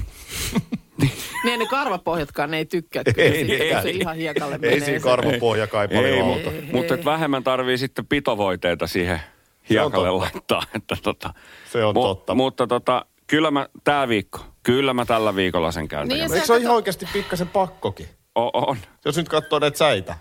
Niin 1.46 1.60
ne 1.60 1.66
karvapohjatkaan 1.68 2.52
ne 2.52 2.58
ei 2.58 2.66
tykkää. 2.66 3.04
Ei, 3.06 3.14
Kyllä 3.14 3.28
ei, 3.28 3.46
siitä, 3.46 3.78
ei. 3.78 3.82
se 3.84 3.90
ihan 3.90 4.16
hiekalle 4.16 4.58
menee. 4.58 4.74
Ei 4.76 4.82
siinä 4.82 5.00
karvapohja 5.00 5.68
kai 5.68 5.88
paljon 5.88 6.06
Ei, 6.06 6.22
auta. 6.22 6.52
mutta, 6.52 6.76
mutta 6.76 6.94
et 6.94 7.06
vähemmän 7.06 7.44
tarvii 7.44 7.78
sitten 7.78 8.06
pitovoiteita 8.08 8.88
siihen 8.88 9.22
hiekalle 9.70 10.08
totta. 10.08 10.18
laittaa. 10.18 10.64
Että 10.76 10.96
tota, 11.04 11.34
Se 11.72 11.86
on 11.86 11.94
totta. 11.94 12.36
Mutta 12.36 12.68
tota, 12.68 13.06
kyllä 13.28 13.52
mä, 13.52 13.68
tää 13.84 14.08
viikko, 14.08 14.40
kyllä 14.74 14.94
mä 14.94 15.06
tällä 15.06 15.36
viikolla 15.36 15.72
sen 15.72 15.88
käyn 15.88 16.08
Niin, 16.08 16.20
ja 16.20 16.26
Eikö 16.34 16.46
se 16.46 16.54
ole 16.54 16.62
ihan 16.62 16.76
oikeasti 16.76 17.08
pikkasen 17.14 17.48
pakkokin? 17.48 18.08
on, 18.36 18.50
on. 18.54 18.78
Jos 19.06 19.18
nyt 19.18 19.30
katsoo 19.30 19.60
näitä 19.60 19.78
säitä. 19.78 20.16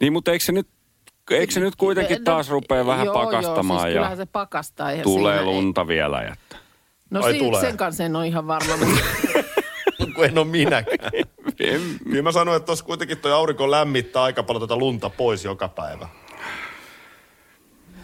Niin, 0.00 0.12
mutta 0.12 0.32
eikö 0.32 0.44
se 0.44 0.52
nyt, 0.52 0.68
eikö 1.30 1.52
se 1.52 1.60
nyt 1.60 1.76
kuitenkin 1.76 2.18
No, 2.18 2.24
taas 2.24 2.50
rupea 2.50 2.86
vähän 2.86 3.06
joo, 3.06 3.14
pakastamaan 3.14 3.92
joo, 3.92 4.04
siis 4.04 4.10
ja 4.10 4.16
se 4.16 4.26
pakastaa. 4.32 4.90
eihän 4.90 5.04
tulee 5.04 5.42
lunta 5.42 5.86
vielä. 5.86 6.20
Että. 6.22 6.56
No 7.10 7.22
Ai 7.22 7.32
si- 7.32 7.38
tulee. 7.38 7.60
sen 7.60 7.76
kanssa 7.76 8.04
en 8.04 8.16
ole 8.16 8.26
ihan 8.26 8.46
varma. 8.46 8.74
Kun 10.14 10.24
en 10.24 10.38
ole 10.38 10.46
minäkään. 10.46 11.10
Kyllä 12.04 12.22
mä 12.22 12.32
sanoin, 12.32 12.56
että 12.56 12.66
tuossa 12.66 12.84
kuitenkin 12.84 13.18
toi 13.18 13.32
aurinko 13.32 13.70
lämmittää 13.70 14.22
aika 14.22 14.42
paljon 14.42 14.62
tätä 14.68 14.76
lunta 14.76 15.10
pois 15.10 15.44
joka 15.44 15.68
päivä. 15.68 16.08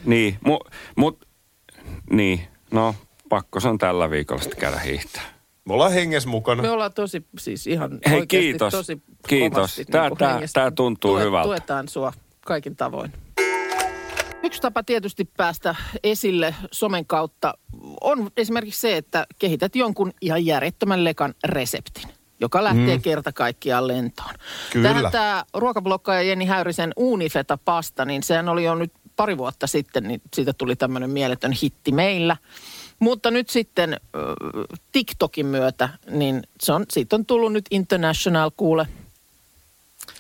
Niin, 0.05 0.39
mu, 0.45 0.59
mut, 0.97 1.29
niin, 2.11 2.41
no 2.71 2.95
pakko 3.29 3.61
se 3.61 3.69
on 3.69 3.79
tällä 3.79 4.11
viikolla 4.11 4.43
sitten 4.43 4.61
käydä 4.61 4.79
hiihtää. 4.79 5.23
Me 5.65 5.75
ollaan 5.75 5.93
henges 5.93 6.27
mukana. 6.27 6.63
Me 6.63 6.71
ollaan 6.71 6.93
tosi 6.95 7.27
siis 7.39 7.67
ihan 7.67 7.99
Hei, 8.07 8.21
oikeasti 8.21 8.47
kiitos. 8.47 8.73
tosi 8.73 9.03
Kiitos. 9.29 9.55
kovasti 9.57 9.85
Tää- 9.85 10.03
niinku 10.03 10.17
tää- 10.17 10.33
hengestä. 10.33 10.61
tää 10.61 10.71
tuntuu 10.71 11.19
hyvältä. 11.19 11.47
Tuetaan 11.47 11.89
sua 11.89 12.13
kaikin 12.47 12.77
tavoin. 12.77 13.13
Yksi 14.45 14.61
tapa 14.63 14.83
tietysti 14.83 15.25
päästä 15.37 15.75
esille 16.05 16.55
somen 16.73 17.07
kautta 17.07 17.55
on 18.01 18.31
esimerkiksi 18.37 18.81
se, 18.81 18.97
että 18.97 19.27
kehität 19.39 19.77
jonkun 19.77 20.13
ihan 20.21 20.47
järjettömän 20.47 21.05
lekan 21.05 21.35
reseptin, 21.45 22.09
joka 22.41 22.65
lähtee 22.65 22.97
mm. 22.97 23.03
kerta 23.03 23.33
kaikkiaan 23.33 23.89
lentoon. 23.89 24.35
Kyllä. 24.73 24.89
Tähän 24.89 25.13
tämä 25.13 25.45
ruokablokkaaja 25.55 26.23
Jenni 26.23 26.45
Häyrisen 26.45 26.93
Unifeta-pasta, 26.97 28.05
niin 28.05 28.23
sehän 28.23 28.49
oli 28.49 28.65
jo 28.65 28.75
nyt 28.75 28.93
pari 29.17 29.39
vuotta 29.39 29.67
sitten, 29.67 30.03
niin 30.05 30.23
siitä 30.35 30.53
tuli 30.53 30.77
tämmöinen 30.77 31.11
mieletön 31.11 31.53
hitti 31.63 31.93
meillä. 31.93 32.37
Mutta 33.03 33.31
nyt 33.31 33.51
sitten 33.51 34.01
TikTokin 34.93 35.47
myötä, 35.47 35.89
niin 36.11 36.43
se 36.61 36.73
on, 36.73 36.85
siitä 36.91 37.17
on 37.17 37.27
tullut 37.27 37.53
nyt 37.53 37.65
international 37.71 38.51
kuule. 38.57 38.87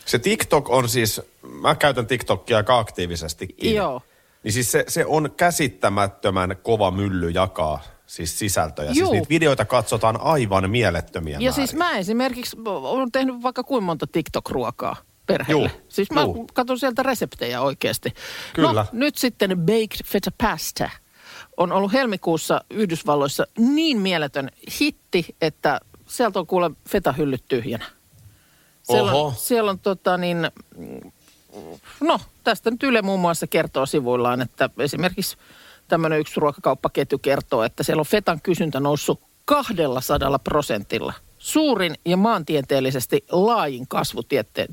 Se 0.06 0.18
TikTok 0.18 0.70
on 0.70 0.88
siis, 0.88 1.20
mä 1.42 1.74
käytän 1.74 2.06
TikTokia 2.06 2.56
aika 2.56 2.78
aktiivisestikin. 2.78 3.74
Joo. 3.74 4.02
Niin 4.44 4.52
siis 4.52 4.72
se, 4.72 4.84
se 4.88 5.06
on 5.06 5.30
käsittämättömän 5.36 6.56
kova 6.62 6.90
mylly 6.90 7.30
jakaa 7.30 7.82
siis 8.06 8.38
sisältöjä. 8.38 8.90
Juu. 8.90 8.96
Siis 8.96 9.10
niitä 9.12 9.28
videoita 9.28 9.64
katsotaan 9.64 10.20
aivan 10.20 10.70
mielettömiä 10.70 11.32
Ja 11.32 11.38
määriä. 11.38 11.52
siis 11.52 11.74
mä 11.74 11.98
esimerkiksi 11.98 12.56
olen 12.66 13.12
tehnyt 13.12 13.42
vaikka 13.42 13.62
kuinka 13.64 13.86
monta 13.86 14.06
TikTok-ruokaa 14.06 14.96
perheelle. 15.26 15.70
Juu, 15.74 15.80
Siis 15.88 16.10
mä 16.10 16.22
juu. 16.22 16.46
katson 16.54 16.78
sieltä 16.78 17.02
reseptejä 17.02 17.60
oikeasti. 17.60 18.12
Kyllä. 18.52 18.72
No, 18.72 18.86
nyt 18.92 19.18
sitten 19.18 19.58
baked 19.58 20.04
feta 20.04 20.30
pasta 20.42 20.90
on 21.56 21.72
ollut 21.72 21.92
helmikuussa 21.92 22.60
Yhdysvalloissa 22.70 23.46
niin 23.58 23.98
mieletön 23.98 24.48
hitti, 24.80 25.26
että 25.40 25.80
sieltä 26.06 26.38
on 26.38 26.46
kuule 26.46 26.70
feta-hyllyt 26.88 27.44
tyhjänä. 27.48 27.84
Siellä 28.82 29.12
Oho. 29.12 29.26
on, 29.26 29.34
siellä 29.34 29.70
on 29.70 29.78
tota 29.78 30.16
niin, 30.16 30.50
no 32.00 32.20
tästä 32.44 32.70
nyt 32.70 32.82
Yle 32.82 33.02
muun 33.02 33.20
muassa 33.20 33.46
kertoo 33.46 33.86
sivuillaan, 33.86 34.42
että 34.42 34.70
esimerkiksi 34.78 35.36
tämmöinen 35.88 36.20
yksi 36.20 36.40
ruokakauppaketju 36.40 37.18
kertoo, 37.18 37.62
että 37.62 37.82
siellä 37.82 38.00
on 38.00 38.06
fetan 38.06 38.40
kysyntä 38.40 38.80
noussut 38.80 39.20
200 39.44 40.38
prosentilla. 40.38 41.12
Suurin 41.38 41.94
ja 42.04 42.16
maantieteellisesti 42.16 43.24
laajin 43.30 43.88
kasvu 43.88 44.22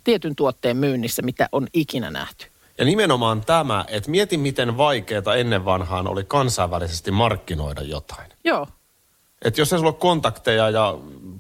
tietyn 0.04 0.36
tuotteen 0.36 0.78
myynnissä, 0.78 1.22
mitä 1.22 1.50
on 1.52 1.68
ikinä 1.74 2.12
nähty. 2.12 2.46
Ja 2.80 2.86
nimenomaan 2.86 3.42
tämä, 3.46 3.86
että 3.88 4.12
mieti 4.12 4.38
miten 4.38 4.78
vaikeaa 4.78 5.36
ennen 5.38 5.66
vanhaan 5.66 6.08
oli 6.08 6.24
kansainvälisesti 6.24 7.12
markkinoida 7.12 7.82
jotain. 7.82 8.32
Joo. 8.44 8.68
Että 9.42 9.62
jos 9.62 9.74
ei 9.74 9.80
sulla 9.80 9.92
ole 9.92 10.00
kontakteja 10.00 10.70
ja 10.70 10.98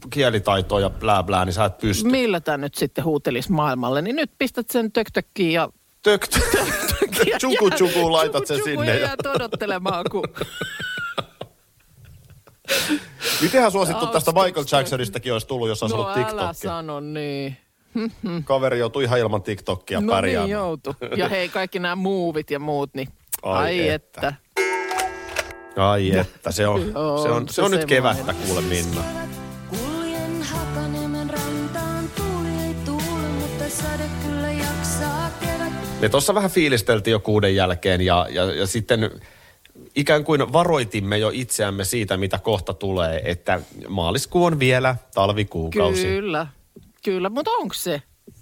kielitaitoa 0.09 0.79
ja 0.79 0.89
blää 0.89 1.23
blää, 1.23 1.45
niin 1.45 1.53
sä 1.53 1.65
et 1.65 1.77
pysty. 1.77 2.09
Millä 2.09 2.39
tämä 2.39 2.57
nyt 2.57 2.75
sitten 2.75 3.03
huutelisi 3.03 3.51
maailmalle, 3.51 4.01
niin 4.01 4.15
nyt 4.15 4.31
pistät 4.37 4.69
sen 4.69 4.91
töktökkiin 4.91 5.51
ja 5.53 5.69
Tök, 6.03 6.25
tjuku 7.39 7.69
tjuku 7.71 8.11
laitat 8.11 8.47
sen 8.47 8.63
sinne. 8.63 8.85
Ja 8.85 8.99
jäät 8.99 9.25
odottelemaan, 9.35 10.05
kun... 10.11 10.23
Mitenhän 13.41 13.71
suosittu 13.71 14.07
tästä. 14.07 14.31
Michael 14.31 14.65
Jacksonistakin 14.71 15.33
olisi 15.33 15.47
tullut, 15.47 15.67
jos 15.67 15.83
olisi 15.83 15.95
No 15.95 16.01
ollut 16.01 16.17
älä 16.17 16.25
TikTokki. 16.25 16.53
sano 16.55 16.99
niin. 16.99 17.57
Kaveri 18.43 18.79
joutui 18.79 19.03
ihan 19.03 19.19
ilman 19.19 19.41
TikTokia 19.41 20.01
no 20.01 20.13
pärjäämään. 20.13 20.45
niin 20.49 20.53
joutu. 20.53 20.95
Ja 21.17 21.29
hei, 21.29 21.49
kaikki 21.49 21.79
nämä 21.79 21.95
muuvit 21.95 22.51
ja 22.51 22.59
muut, 22.59 22.89
niin 22.93 23.07
ai, 23.43 23.63
Ai 23.63 23.89
että. 23.89 24.27
että. 24.27 24.33
Ai 25.81 26.17
että, 26.17 26.51
se 26.51 26.67
on, 26.67 26.91
Joo, 26.93 27.23
se 27.23 27.29
on, 27.29 27.47
se 27.47 27.53
se 27.53 27.61
on 27.61 27.71
nyt 27.71 27.81
semmoinen. 27.81 27.87
kevättä 27.87 28.33
kuule 28.33 28.61
Minna. 28.61 29.03
Me 36.01 36.09
tuossa 36.09 36.35
vähän 36.35 36.51
fiilisteltiin 36.51 37.11
jo 37.11 37.19
kuuden 37.19 37.55
jälkeen 37.55 38.01
ja, 38.01 38.27
ja, 38.29 38.43
ja 38.55 38.67
sitten 38.67 39.11
ikään 39.95 40.23
kuin 40.23 40.53
varoitimme 40.53 41.17
jo 41.17 41.31
itseämme 41.33 41.83
siitä, 41.85 42.17
mitä 42.17 42.37
kohta 42.39 42.73
tulee, 42.73 43.21
että 43.25 43.59
maaliskuu 43.87 44.45
on 44.45 44.59
vielä 44.59 44.95
talvikuukausi. 45.13 46.03
Kyllä, 46.07 46.47
kyllä. 47.03 47.29
Mutta 47.29 47.51
onko 47.51 47.73
se? 47.73 48.01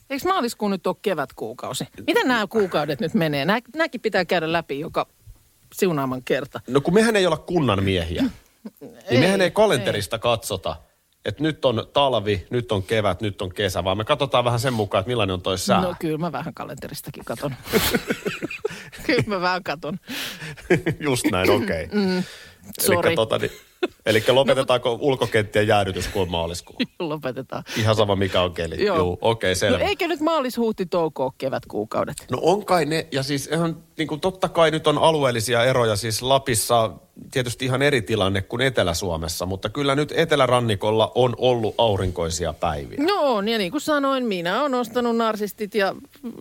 Eikö 0.10 0.28
maaliskuu 0.28 0.70
nyt 0.70 0.88
ole 0.88 0.96
kevätkuukausi? 1.02 1.88
Miten 2.08 2.28
nämä 2.28 2.48
kuukaudet 2.48 3.00
nyt 3.00 3.14
menee? 3.14 3.46
Nää, 3.46 3.60
nämäkin 3.76 4.02
pitää 4.02 4.26
käydä 4.26 4.52
läpi 4.52 4.80
joka 4.80 5.08
siunaaman 5.74 6.24
kerta. 6.24 6.62
No 6.68 6.82
kun 6.82 6.94
mehän 6.94 7.16
ei 7.16 7.26
olla 7.26 7.38
kunnan 7.38 7.84
miehiä, 7.84 8.22
niin 8.82 8.98
Ei, 9.10 9.20
mehän 9.20 9.42
ei 9.42 9.52
kalenterista 9.52 10.20
katsota, 10.20 10.76
että 11.26 11.44
nyt 11.44 11.66
on 11.66 11.88
talvi, 11.94 12.48
nyt 12.50 12.72
on 12.72 12.84
kevät, 12.84 13.22
nyt 13.22 13.42
on 13.42 13.54
kesä, 13.54 13.84
vaan 13.84 13.98
me 13.98 14.06
katsotaan 14.06 14.46
vähän 14.46 14.60
sen 14.60 14.74
mukaan, 14.74 15.00
että 15.00 15.08
millainen 15.08 15.34
on 15.34 15.42
toi 15.42 15.58
sää. 15.58 15.82
No 15.82 15.96
kyllä 16.00 16.18
mä 16.18 16.32
vähän 16.32 16.54
kalenteristakin 16.54 17.26
katon. 17.26 17.56
kyllä 19.06 19.24
mä 19.28 19.42
vähän 19.42 19.64
katon. 19.64 20.00
Just 21.00 21.26
näin, 21.32 21.52
okei. 21.52 21.84
Okay. 21.84 22.00
Mm, 22.00 22.24
sorry. 22.82 23.16
tota, 23.16 23.38
niin, 23.38 23.52
eli 24.06 24.24
lopetetaanko 24.28 24.90
no, 24.90 24.98
ulkokenttien 25.02 25.68
jäädytys, 25.68 26.08
kun 26.08 26.22
on 26.22 26.32
maaliskuu? 26.32 26.76
Lopetetaan. 27.00 27.64
Ihan 27.78 27.96
sama 27.96 28.16
mikä 28.16 28.42
on 28.42 28.54
keli. 28.54 28.86
Joo. 28.86 28.98
Joo, 28.98 29.18
okei, 29.22 29.52
okay, 29.52 29.56
selvä. 29.56 29.78
No 29.78 29.86
eikö 29.86 30.08
nyt 30.08 30.20
maalis, 30.20 30.58
huhti, 30.58 30.86
touko 30.86 31.34
kevätkuukaudet? 31.38 32.18
No 32.32 32.40
on 32.42 32.66
kai 32.66 32.86
ne, 32.86 33.08
ja 33.12 33.24
siis 33.24 33.48
ihan, 33.48 33.78
niin 33.98 34.08
kuin 34.08 34.22
totta 34.22 34.50
kai 34.50 34.72
nyt 34.72 34.88
on 34.88 34.98
alueellisia 34.98 35.64
eroja, 35.64 35.96
siis 35.96 36.22
Lapissa 36.22 36.92
tietysti 37.32 37.66
ihan 37.66 37.82
eri 37.82 38.02
tilanne 38.02 38.42
kuin 38.42 38.62
Etelä-Suomessa, 38.62 39.46
mutta 39.46 39.70
kyllä 39.70 39.96
nyt 39.96 40.14
Etelärannikolla 40.16 41.12
on 41.16 41.36
ollut 41.38 41.76
aurinkoisia 41.78 42.54
päiviä. 42.54 42.98
No 43.00 43.14
on, 43.22 43.48
ja 43.48 43.58
niin 43.58 43.72
kuin 43.72 43.82
sanoin, 43.82 44.26
minä 44.26 44.62
olen 44.62 44.74
ostanut 44.74 45.16
narsistit 45.16 45.76
ja 45.76 45.96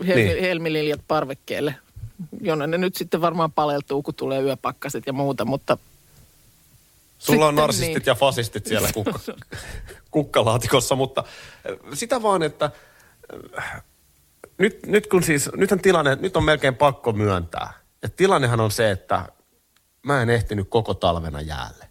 hel- 0.06 0.14
Niin. 0.16 0.40
helmililjat 0.40 1.00
parvekkeelle, 1.08 1.74
jonne 2.40 2.66
ne 2.66 2.78
nyt 2.78 2.94
sitten 2.96 3.20
varmaan 3.20 3.52
paleltuu, 3.52 4.02
kun 4.02 4.14
tulee 4.14 4.42
yöpakkaset 4.42 5.06
ja 5.06 5.12
muuta, 5.12 5.44
mutta 5.44 5.78
Sulla 7.18 7.46
on 7.46 7.54
narsistit 7.54 7.94
niin. 7.94 8.06
ja 8.06 8.14
fasistit 8.14 8.66
siellä 8.66 8.88
kukka, 8.94 9.20
kukkalaatikossa, 10.10 10.94
mutta 10.96 11.24
äh, 11.70 11.76
sitä 11.94 12.22
vaan, 12.22 12.42
että 12.42 12.70
äh, 13.58 13.82
nyt, 14.58 14.86
nyt 14.86 15.06
kun 15.06 15.22
siis, 15.22 15.50
nythän 15.56 15.80
tilanne, 15.80 16.16
nyt 16.20 16.36
on 16.36 16.44
melkein 16.44 16.74
pakko 16.74 17.12
myöntää, 17.12 17.72
että 18.02 18.16
tilannehan 18.16 18.60
on 18.60 18.70
se, 18.70 18.90
että 18.90 19.28
mä 20.02 20.22
en 20.22 20.30
ehtinyt 20.30 20.66
koko 20.70 20.94
talvena 20.94 21.40
jäälle. 21.40 21.88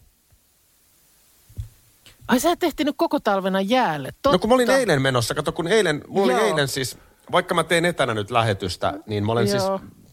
ai 2.27 2.39
sä 2.39 2.51
et 2.51 2.63
ehtinyt 2.63 2.95
koko 2.97 3.19
talvena 3.19 3.61
jäälle, 3.61 4.11
totta. 4.11 4.31
No 4.31 4.39
kun 4.39 4.49
mä 4.49 4.55
olin 4.55 4.69
eilen 4.69 5.01
menossa, 5.01 5.35
kato 5.35 5.51
kun 5.51 5.67
eilen, 5.67 6.01
mulla 6.07 6.25
oli 6.25 6.33
Joo. 6.33 6.45
eilen 6.45 6.67
siis, 6.67 6.97
vaikka 7.31 7.55
mä 7.55 7.63
teen 7.63 7.85
etänä 7.85 8.13
nyt 8.13 8.31
lähetystä, 8.31 8.93
niin 9.05 9.25
mä 9.25 9.31
olen 9.31 9.47
siis 9.47 9.63
Joo. 9.63 9.79
tartuntatauti 9.79 10.04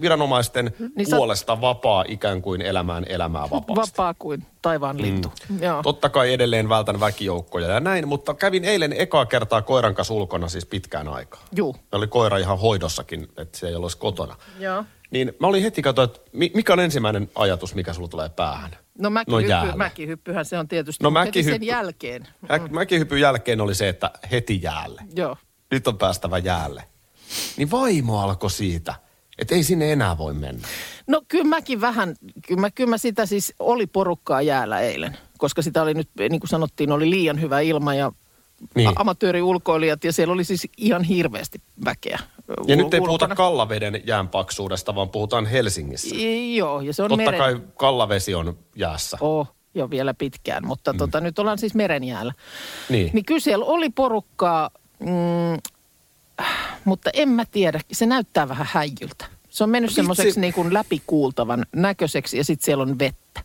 viranomaisten 0.00 0.64
Niin 0.78 0.92
niin 0.96 1.06
sä- 1.10 1.16
puolesta 1.16 1.60
vapaa 1.60 2.04
ikään 2.08 2.42
kuin 2.42 2.62
elämään 2.62 3.04
elämää 3.08 3.42
vapaasti. 3.50 3.92
Vapaa 3.96 4.14
kuin 4.18 4.46
taivaan 4.62 5.02
lintu. 5.02 5.32
Mm. 5.48 5.62
Joo. 5.62 5.82
Totta 5.82 6.08
kai 6.08 6.32
edelleen 6.32 6.68
vältän 6.68 7.00
väkijoukkoja 7.00 7.68
ja 7.68 7.80
näin, 7.80 8.08
mutta 8.08 8.34
kävin 8.34 8.64
eilen 8.64 8.92
ekaa 8.92 9.26
kertaa 9.26 9.62
koiran 9.62 9.94
kanssa 9.94 10.14
ulkona 10.14 10.48
siis 10.48 10.66
pitkään 10.66 11.08
aikaa. 11.08 11.40
Juu. 11.56 11.72
Me 11.92 11.98
oli 11.98 12.06
koira 12.06 12.38
ihan 12.38 12.58
hoidossakin, 12.58 13.28
että 13.36 13.58
se 13.58 13.68
ei 13.68 13.74
olisi 13.74 13.96
kotona. 13.98 14.36
Joo. 14.58 14.84
Niin 15.10 15.32
mä 15.40 15.46
olin 15.46 15.62
heti 15.62 15.82
katsoa, 15.82 16.04
että 16.04 16.20
mi- 16.32 16.50
mikä 16.54 16.72
on 16.72 16.80
ensimmäinen 16.80 17.30
ajatus, 17.34 17.74
mikä 17.74 17.92
sulla 17.92 18.08
tulee 18.08 18.28
päähän? 18.28 18.70
No 18.98 19.10
mäkihyppy, 19.10 19.48
jäällä. 19.48 19.76
mäkihyppyhän 19.76 20.44
se 20.44 20.58
on 20.58 20.68
tietysti 20.68 21.04
No 21.04 21.10
no, 21.10 21.24
heti 21.24 21.42
sen 21.42 21.52
mäkihyppy- 21.54 21.64
jälkeen. 21.64 22.28
Ä- 22.50 22.58
Mäkihypyn 22.70 23.20
jälkeen 23.20 23.60
oli 23.60 23.74
se, 23.74 23.88
että 23.88 24.10
heti 24.30 24.60
jäälle. 24.62 25.02
Joo. 25.16 25.36
Nyt 25.70 25.88
on 25.88 25.98
päästävä 25.98 26.38
jäälle. 26.38 26.84
Niin 27.56 27.70
vaimo 27.70 28.20
alkoi 28.20 28.50
siitä, 28.50 28.94
että 29.38 29.54
ei 29.54 29.62
sinne 29.62 29.92
enää 29.92 30.18
voi 30.18 30.34
mennä. 30.34 30.68
No 31.06 31.22
kyllä 31.28 31.44
mäkin 31.44 31.80
vähän, 31.80 32.14
kyllä 32.46 32.60
mä, 32.60 32.70
kyllä 32.70 32.90
mä 32.90 32.98
sitä 32.98 33.26
siis 33.26 33.54
oli 33.58 33.86
porukkaa 33.86 34.42
jäällä 34.42 34.80
eilen, 34.80 35.18
koska 35.38 35.62
sitä 35.62 35.82
oli 35.82 35.94
nyt, 35.94 36.08
niin 36.30 36.40
kuin 36.40 36.48
sanottiin, 36.48 36.92
oli 36.92 37.10
liian 37.10 37.40
hyvä 37.40 37.60
ilma 37.60 37.94
ja 37.94 38.12
Niin. 38.74 38.90
amatööriulkoilijat 38.96 40.04
ja 40.04 40.12
siellä 40.12 40.32
oli 40.34 40.44
siis 40.44 40.68
ihan 40.76 41.02
hirveästi 41.04 41.60
väkeä. 41.84 42.18
Ja 42.48 42.54
ul- 42.74 42.76
nyt 42.76 42.94
ei 42.94 43.00
puhuta 43.00 43.12
ulkona. 43.24 43.34
Kallaveden 43.34 44.02
jään 44.06 44.28
paksuudesta, 44.28 44.94
vaan 44.94 45.08
puhutaan 45.08 45.46
Helsingissä. 45.46 46.16
I- 46.18 46.56
Joo, 46.56 46.80
ja 46.80 46.92
se 46.94 47.02
on 47.02 47.08
Totta 47.08 47.24
meren... 47.24 47.38
kai 47.40 47.60
Kallavesi 47.76 48.34
on 48.34 48.58
jäässä. 48.76 49.16
Oh, 49.20 49.48
jo 49.74 49.90
vielä 49.90 50.14
pitkään, 50.14 50.66
mutta 50.66 50.92
mm. 50.92 50.98
tota, 50.98 51.20
nyt 51.20 51.38
ollaan 51.38 51.58
siis 51.58 51.74
merenjäällä. 51.74 52.32
Niin. 52.88 53.10
Niin 53.12 53.24
kyllä 53.24 53.40
siellä 53.40 53.64
oli 53.64 53.90
porukkaa, 53.90 54.70
mm, 55.00 55.58
mutta 56.84 57.10
en 57.12 57.28
mä 57.28 57.44
tiedä, 57.44 57.80
se 57.92 58.06
näyttää 58.06 58.48
vähän 58.48 58.66
häijyltä. 58.72 59.24
Se 59.48 59.64
on 59.64 59.70
mennyt 59.70 59.92
semmoiseksi 59.92 60.40
niin 60.40 60.52
kuin 60.52 60.74
läpikuultavan 60.74 61.66
näköiseksi 61.76 62.36
ja 62.36 62.44
sitten 62.44 62.64
siellä 62.64 62.82
on 62.82 62.98
vettä. 62.98 63.40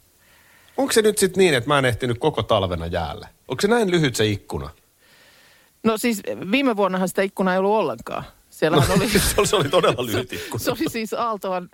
Onko 0.77 0.91
se 0.93 1.01
nyt 1.01 1.17
sitten 1.17 1.41
niin, 1.41 1.53
että 1.53 1.67
mä 1.67 1.77
en 1.79 1.85
ehtinyt 1.85 2.17
koko 2.19 2.43
talvena 2.43 2.85
jäälle? 2.87 3.27
Onko 3.47 3.61
se 3.61 3.67
näin 3.67 3.91
lyhyt 3.91 4.15
se 4.15 4.25
ikkuna? 4.25 4.69
No 5.83 5.97
siis 5.97 6.21
viime 6.51 6.75
vuonnahan 6.77 7.07
sitä 7.07 7.21
ikkunaa 7.21 7.53
ei 7.53 7.57
ollut 7.59 7.71
ollenkaan. 7.71 8.23
Siellähän 8.49 8.91
oli, 8.97 9.09
se 9.19 9.33
oli- 9.37 9.47
se 9.47 9.55
oli 9.55 9.69
todella 9.69 10.05
lyhyt 10.05 10.33
ikkuna. 10.33 10.63
se 10.63 10.71
oli 10.71 10.89
siis 10.89 11.13
Aaltoan, 11.13 11.69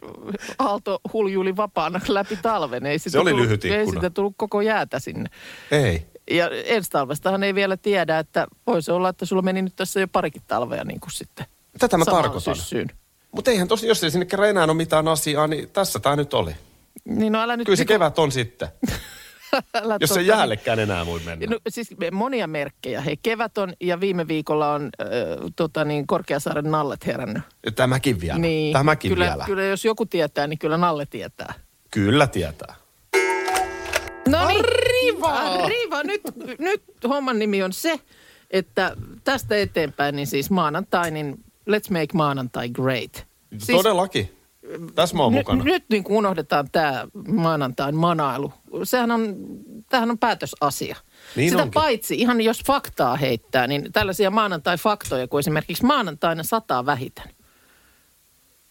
Aalto 0.60 1.00
huljuli 1.14 1.56
vapaana 1.56 2.02
läpi 2.08 2.36
talven. 2.42 2.86
Ei 2.86 3.00
sitä 3.00 3.10
Se 3.10 3.20
oli 3.20 3.30
tullut, 3.30 3.46
lyhyt 3.46 3.66
Ei 3.66 3.80
ikkuna. 3.82 4.02
sitä 4.02 4.10
tullut 4.10 4.34
koko 4.38 4.62
jäätä 4.62 5.00
sinne. 5.00 5.30
Ei. 5.72 6.06
Ja 6.30 6.50
ensi 6.50 6.90
talvestahan 6.90 7.44
ei 7.44 7.56
vielä 7.56 7.78
tiedä, 7.78 8.20
että 8.20 8.48
voisi 8.68 8.92
olla, 8.92 9.10
että 9.10 9.26
sulla 9.26 9.42
meni 9.42 9.62
nyt 9.62 9.76
tässä 9.76 10.00
jo 10.00 10.08
parikin 10.08 10.42
talvea 10.48 10.84
niin 10.84 11.00
kuin 11.00 11.12
sitten. 11.12 11.46
Tätä 11.80 11.98
mä 11.98 12.06
tarkoitan. 12.06 12.56
syssyyn. 12.56 12.88
Mutta 13.32 13.52
eihän 13.52 13.68
tosi, 13.68 13.88
jos 13.88 14.04
ei 14.04 14.12
sinne 14.12 14.26
kerran 14.26 14.50
enää 14.50 14.64
ole 14.64 14.74
mitään 14.74 15.08
asiaa, 15.08 15.48
niin 15.48 15.70
tässä 15.70 16.00
tämä 16.00 16.16
nyt 16.16 16.34
oli. 16.34 16.56
Niin 17.06 17.34
no 17.34 17.42
älä 17.42 17.58
nyt... 17.58 17.66
Kyllä 17.66 17.76
se 17.76 17.82
niinku- 17.82 17.94
kevät 17.94 18.20
on 18.20 18.32
sitten, 18.32 18.68
älä 19.84 19.98
jos 20.02 20.10
tota 20.10 20.20
ei 20.20 20.24
niin- 20.24 20.28
jäälekään 20.28 20.80
enää 20.80 21.06
voi 21.06 21.20
mennä. 21.26 21.46
No 21.50 21.60
siis 21.70 21.90
monia 22.12 22.48
merkkejä. 22.48 23.02
Hei, 23.02 23.18
kevät 23.24 23.58
on 23.58 23.74
ja 23.82 24.00
viime 24.00 24.28
viikolla 24.28 24.74
on 24.74 24.90
äh, 25.02 25.08
tota 25.56 25.86
niin, 25.86 26.08
Korkeasaaren 26.08 26.72
nallet 26.72 27.06
herännyt. 27.06 27.44
Tämäkin 27.76 28.22
vielä. 28.22 28.40
Niin, 28.40 28.74
Tämäkin 28.74 29.12
kyllä, 29.12 29.26
vielä. 29.26 29.46
Kyllä 29.46 29.64
jos 29.64 29.86
joku 29.86 30.06
tietää, 30.06 30.48
niin 30.48 30.60
kyllä 30.60 30.78
nalle 30.78 31.06
tietää. 31.06 31.54
Kyllä 31.92 32.28
tietää. 32.28 32.76
No 34.28 34.48
niin, 34.48 34.64
Riva! 35.28 35.68
Riva, 35.68 36.04
nyt, 36.04 36.22
nyt 36.60 36.84
homman 37.10 37.40
nimi 37.40 37.64
on 37.64 37.74
se, 37.74 38.00
että 38.52 38.96
tästä 39.24 39.56
eteenpäin, 39.56 40.16
niin 40.16 40.28
siis 40.28 40.50
maanantai, 40.50 41.12
niin 41.12 41.44
let's 41.70 41.92
make 41.92 42.08
maanantai 42.14 42.70
great. 42.70 43.28
Siis, 43.58 43.78
Todellakin. 43.78 44.36
Tässä 44.96 45.16
mä 45.16 45.24
oon 45.24 45.34
Nyt, 45.34 45.40
mukana. 45.40 45.64
nyt 45.64 45.84
niin 45.90 46.04
kuin 46.04 46.18
unohdetaan 46.18 46.70
tämä 46.72 47.08
maanantain 47.28 47.96
manailu. 47.96 48.54
Sehän 48.84 49.12
on, 49.12 49.36
tämähän 49.90 50.12
on 50.12 50.18
päätösasia. 50.18 50.96
Niin 51.36 51.50
Sitä 51.50 51.62
onkin. 51.64 51.74
paitsi, 51.74 52.16
ihan 52.16 52.42
jos 52.42 52.64
faktaa 52.66 53.16
heittää, 53.16 53.68
niin 53.68 53.92
tällaisia 53.92 54.30
maanantai-faktoja, 54.32 55.28
kuin 55.28 55.40
esimerkiksi 55.40 55.86
maanantaina 55.86 56.44
sataa 56.44 56.86
vähiten. 56.86 57.26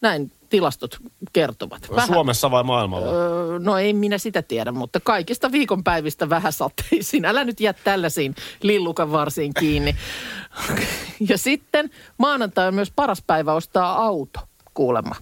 Näin 0.01 0.31
tilastot 0.49 0.97
kertovat. 1.33 1.89
Suomessa 2.07 2.51
vai 2.51 2.63
maailmalla? 2.63 3.11
Öö, 3.11 3.59
no 3.59 3.77
ei 3.77 3.93
minä 3.93 4.17
sitä 4.17 4.41
tiedä, 4.41 4.71
mutta 4.71 4.99
kaikista 4.99 5.51
viikonpäivistä 5.51 6.29
vähän 6.29 6.53
sateisiin. 6.53 7.25
Älä 7.25 7.43
nyt 7.43 7.59
jää 7.59 7.73
tällaisiin 7.73 8.35
lillukan 8.63 9.11
varsiin 9.11 9.53
kiinni. 9.53 9.95
Ja 11.29 11.37
sitten 11.37 11.89
maanantai 12.17 12.67
on 12.67 12.73
myös 12.73 12.91
paras 12.95 13.23
päivä 13.27 13.53
ostaa 13.53 14.05
auto, 14.05 14.39
kuulemma. 14.73 15.15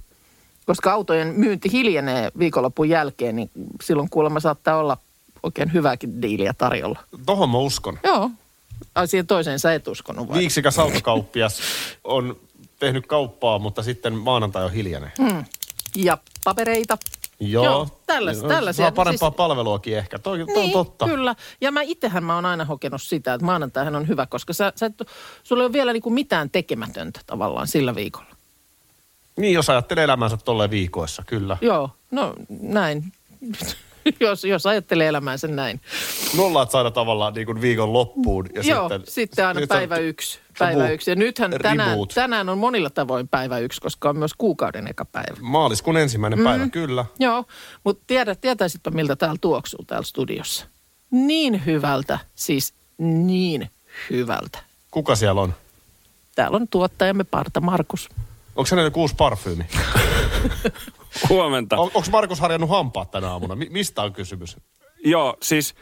Koska 0.66 0.94
autojen 0.94 1.28
myynti 1.28 1.72
hiljenee 1.72 2.32
viikonlopun 2.40 2.90
jälkeen, 2.90 3.36
niin 3.36 3.52
silloin 3.84 4.10
kuulemma 4.10 4.40
saattaa 4.40 4.78
olla 4.78 4.98
oikein 5.44 5.74
hyvääkin 5.74 6.22
diiliä 6.22 6.54
tarjolla. 6.58 7.00
Tohon 7.26 7.50
mä 7.50 7.58
uskon. 7.58 8.00
Joo. 8.04 8.30
Ai 8.96 9.08
siihen 9.08 9.28
toiseen 9.28 9.60
sä 9.60 9.74
et 9.74 9.88
uskonut 9.88 10.30
vai? 10.30 10.40
Viiksikäs 10.40 10.80
autokauppias 10.80 11.60
on 12.04 12.38
tehnyt 12.80 13.08
kauppaa, 13.08 13.60
mutta 13.60 13.84
sitten 13.84 14.14
maanantai 14.14 14.66
on 14.66 14.72
hiljainen. 14.72 15.12
Mm. 15.20 15.46
Ja 15.96 16.18
papereita. 16.44 16.98
Joo. 17.40 17.64
Joo, 17.66 17.88
tällais- 18.08 18.42
No, 18.42 18.48
tällaisia. 18.50 18.86
Saa 18.86 18.92
parempaa 18.92 19.30
Siis- 19.30 19.36
palveluakin 19.38 19.98
ehkä. 19.98 20.20
Toi, 20.20 20.38
toi 20.38 20.48
on 20.56 20.62
Niin, 20.62 20.72
totta. 20.72 21.06
kyllä. 21.06 21.36
Ja 21.62 21.72
mä 21.72 21.82
itsehän 21.82 22.24
mä 22.24 22.36
oon 22.36 22.46
aina 22.46 22.66
hokenut 22.66 23.02
sitä, 23.02 23.34
että 23.34 23.46
maanantaihan 23.46 23.96
on 23.96 24.08
hyvä, 24.08 24.26
koska 24.26 24.54
sä, 24.54 24.74
sä 24.76 24.86
et, 24.86 24.94
sulla 25.44 25.64
ei 25.64 25.66
ole 25.66 25.74
vielä 25.74 25.94
niinku 25.94 26.10
mitään 26.10 26.50
tekemätöntä 26.50 27.20
tavallaan 27.28 27.68
sillä 27.68 27.96
viikolla. 27.96 28.28
Niin, 29.38 29.54
jos 29.54 29.70
ajattelee 29.70 30.04
elämänsä 30.04 30.38
tolleen 30.38 30.70
viikoissa, 30.70 31.24
kyllä. 31.28 31.58
Joo, 31.62 31.90
no 32.12 32.34
näin. 32.62 33.04
jos, 34.20 34.44
jos 34.44 34.66
ajattelee 34.66 35.08
elämäänsä 35.08 35.48
näin. 35.48 35.82
Nollaat 36.38 36.72
saada 36.72 36.92
tavallaan 36.92 37.34
niin 37.34 37.46
kuin 37.46 37.62
viikon 37.62 37.94
loppuun. 37.94 38.46
Ja 38.56 38.62
Joo, 38.66 38.90
sitten, 38.90 39.14
sitten 39.14 39.48
aina 39.48 39.62
on 39.62 39.68
päivä 39.68 39.98
yksi. 39.98 40.40
Päivä 40.60 40.90
yksi. 40.90 41.12
Ja 41.12 41.16
nythän 41.16 41.52
tänään, 41.62 41.90
reboot. 41.90 42.12
tänään 42.16 42.50
on 42.50 42.58
monilla 42.58 42.90
tavoin 42.90 43.28
päivä 43.28 43.60
yksi, 43.60 43.82
koska 43.82 44.10
on 44.10 44.18
myös 44.18 44.34
kuukauden 44.38 44.88
eka 44.88 45.06
päivä. 45.06 45.38
Maaliskuun 45.42 45.98
ensimmäinen 45.98 46.44
päivä, 46.44 46.70
kyllä. 46.70 47.06
Joo, 47.20 47.46
mutta 47.84 48.04
tiedä, 48.08 48.36
tietäisitpä 48.36 48.92
miltä 48.92 49.16
täällä 49.16 49.38
tuoksuu 49.42 49.84
täällä 49.88 50.06
studiossa. 50.06 50.66
Niin 51.12 51.66
hyvältä, 51.66 52.20
siis 52.36 52.74
niin 52.98 53.70
hyvältä. 54.10 54.60
Kuka 54.92 55.16
siellä 55.16 55.42
on? 55.42 55.54
Täällä 56.36 56.56
on 56.56 56.68
tuottajamme 56.68 57.24
Parta 57.24 57.62
Markus. 57.62 58.10
Onko 58.56 58.68
hänellä 58.72 58.88
joku 58.88 59.02
uusi 59.02 59.16
parfyymi? 59.16 59.66
Huomenta. 61.30 61.78
On, 61.78 61.92
onko 61.94 62.08
Markus 62.12 62.40
harjannut 62.40 62.70
hampaat 62.70 63.12
tänä 63.12 63.32
aamuna? 63.32 63.56
Mi- 63.56 63.68
mistä 63.70 64.02
on 64.02 64.14
kysymys? 64.14 64.58
Joo, 65.06 65.38
siis, 65.42 65.76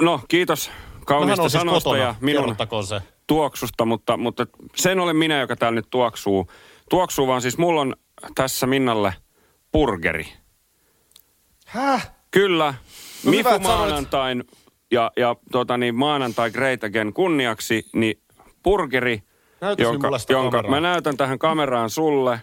no 0.00 0.20
kiitos 0.28 0.68
No, 0.68 0.74
hän 0.94 1.04
kauniista 1.04 1.42
on 1.42 1.50
siis 1.50 1.60
sanoista 1.60 1.90
kotona, 1.90 2.04
ja 2.04 2.14
minun 2.20 2.56
se. 2.88 3.00
tuoksusta, 3.26 3.84
mutta, 3.84 4.16
mutta 4.16 4.46
sen 4.76 5.00
olen 5.00 5.16
minä, 5.16 5.40
joka 5.40 5.56
täällä 5.56 5.76
nyt 5.76 5.86
tuoksuu. 5.90 6.46
Tuoksuu, 6.90 7.26
vaan 7.26 7.42
siis 7.42 7.58
mulla 7.58 7.80
on 7.80 7.96
tässä 8.34 8.66
Minnalle 8.66 9.14
burgeri. 9.72 10.26
Häh? 11.66 12.10
Kyllä, 12.30 12.64
No 12.64 12.70
no, 12.70 13.36
hyvä, 13.36 13.36
Mifu 13.36 13.48
sanoit. 13.48 13.62
maanantain 13.62 14.44
ja, 14.90 15.12
ja 15.16 15.36
tota 15.52 15.76
niin, 15.76 15.94
maanantai 15.94 16.50
Great 16.50 16.84
Again 16.84 17.12
kunniaksi, 17.12 17.86
niin 17.94 18.20
burgeri, 18.64 19.22
jonka, 19.78 20.08
jonka 20.28 20.50
kameraan. 20.50 20.70
mä 20.70 20.80
näytän 20.88 21.16
tähän 21.16 21.38
kameraan 21.38 21.90
sulle. 21.90 22.40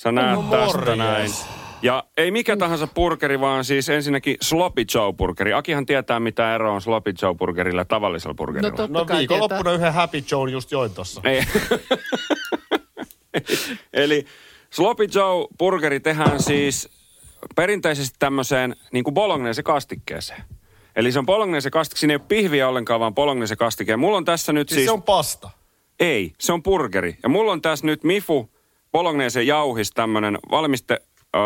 Sä 0.00 0.12
näet 0.12 0.36
No 0.36 0.42
tästä 0.42 0.78
morjes. 0.78 0.98
näin. 0.98 1.30
Ja 1.82 2.04
ei 2.16 2.30
mikä 2.30 2.56
tahansa 2.56 2.86
burgeri, 2.86 3.40
vaan 3.40 3.64
siis 3.64 3.88
ensinnäkin 3.88 4.36
Sloppy 4.40 4.84
Joe 4.94 5.12
burgeri. 5.12 5.52
Akihan 5.52 5.86
tietää, 5.86 6.20
mitä 6.20 6.54
ero 6.54 6.74
on 6.74 6.80
Sloppy 6.80 7.14
Joe 7.22 7.34
burgerilla 7.34 7.80
ja 7.80 7.84
tavallisella 7.84 8.34
burgerilla. 8.34 8.70
No 8.70 8.76
totta 8.76 8.98
No 9.14 9.18
viikonloppuna 9.18 9.72
yhden 9.72 9.92
Happy 9.92 10.24
Joe 10.30 10.50
just 10.50 10.72
join 10.72 10.90
tossa. 10.94 11.20
Ei. 11.24 11.42
Eli 13.92 14.24
Sloppy 14.70 15.06
Joe 15.14 15.46
burgeri 15.58 16.00
tehdään 16.00 16.42
siis 16.42 16.88
perinteisesti 17.56 18.16
tämmöiseen 18.18 18.76
niin 18.92 19.04
kuin 19.04 19.14
bolognese 19.14 19.62
kastikkeeseen. 19.62 20.42
Eli 20.96 21.12
se 21.12 21.18
on 21.18 21.26
bolognese 21.26 21.70
kastike, 21.70 21.98
siinä 21.98 22.12
ei 22.12 22.16
ole 22.16 22.24
pihviä 22.28 22.68
ollenkaan, 22.68 23.00
vaan 23.00 23.14
bolognese 23.14 23.56
kastike. 23.56 23.92
Ja 23.92 23.96
mulla 23.96 24.16
on 24.16 24.24
tässä 24.24 24.52
nyt 24.52 24.68
Siis, 24.68 24.76
siis... 24.76 24.86
se 24.86 24.92
on 24.92 25.02
pasta. 25.02 25.50
Ei, 26.00 26.32
se 26.38 26.52
on 26.52 26.62
burgeri. 26.62 27.16
Ja 27.22 27.28
mulla 27.28 27.52
on 27.52 27.62
tässä 27.62 27.86
nyt 27.86 28.04
Mifu 28.04 28.50
bolognese 28.92 29.42
jauhis 29.42 29.90
tämmönen 29.90 30.38
valmiste. 30.50 31.00
Öö, 31.36 31.42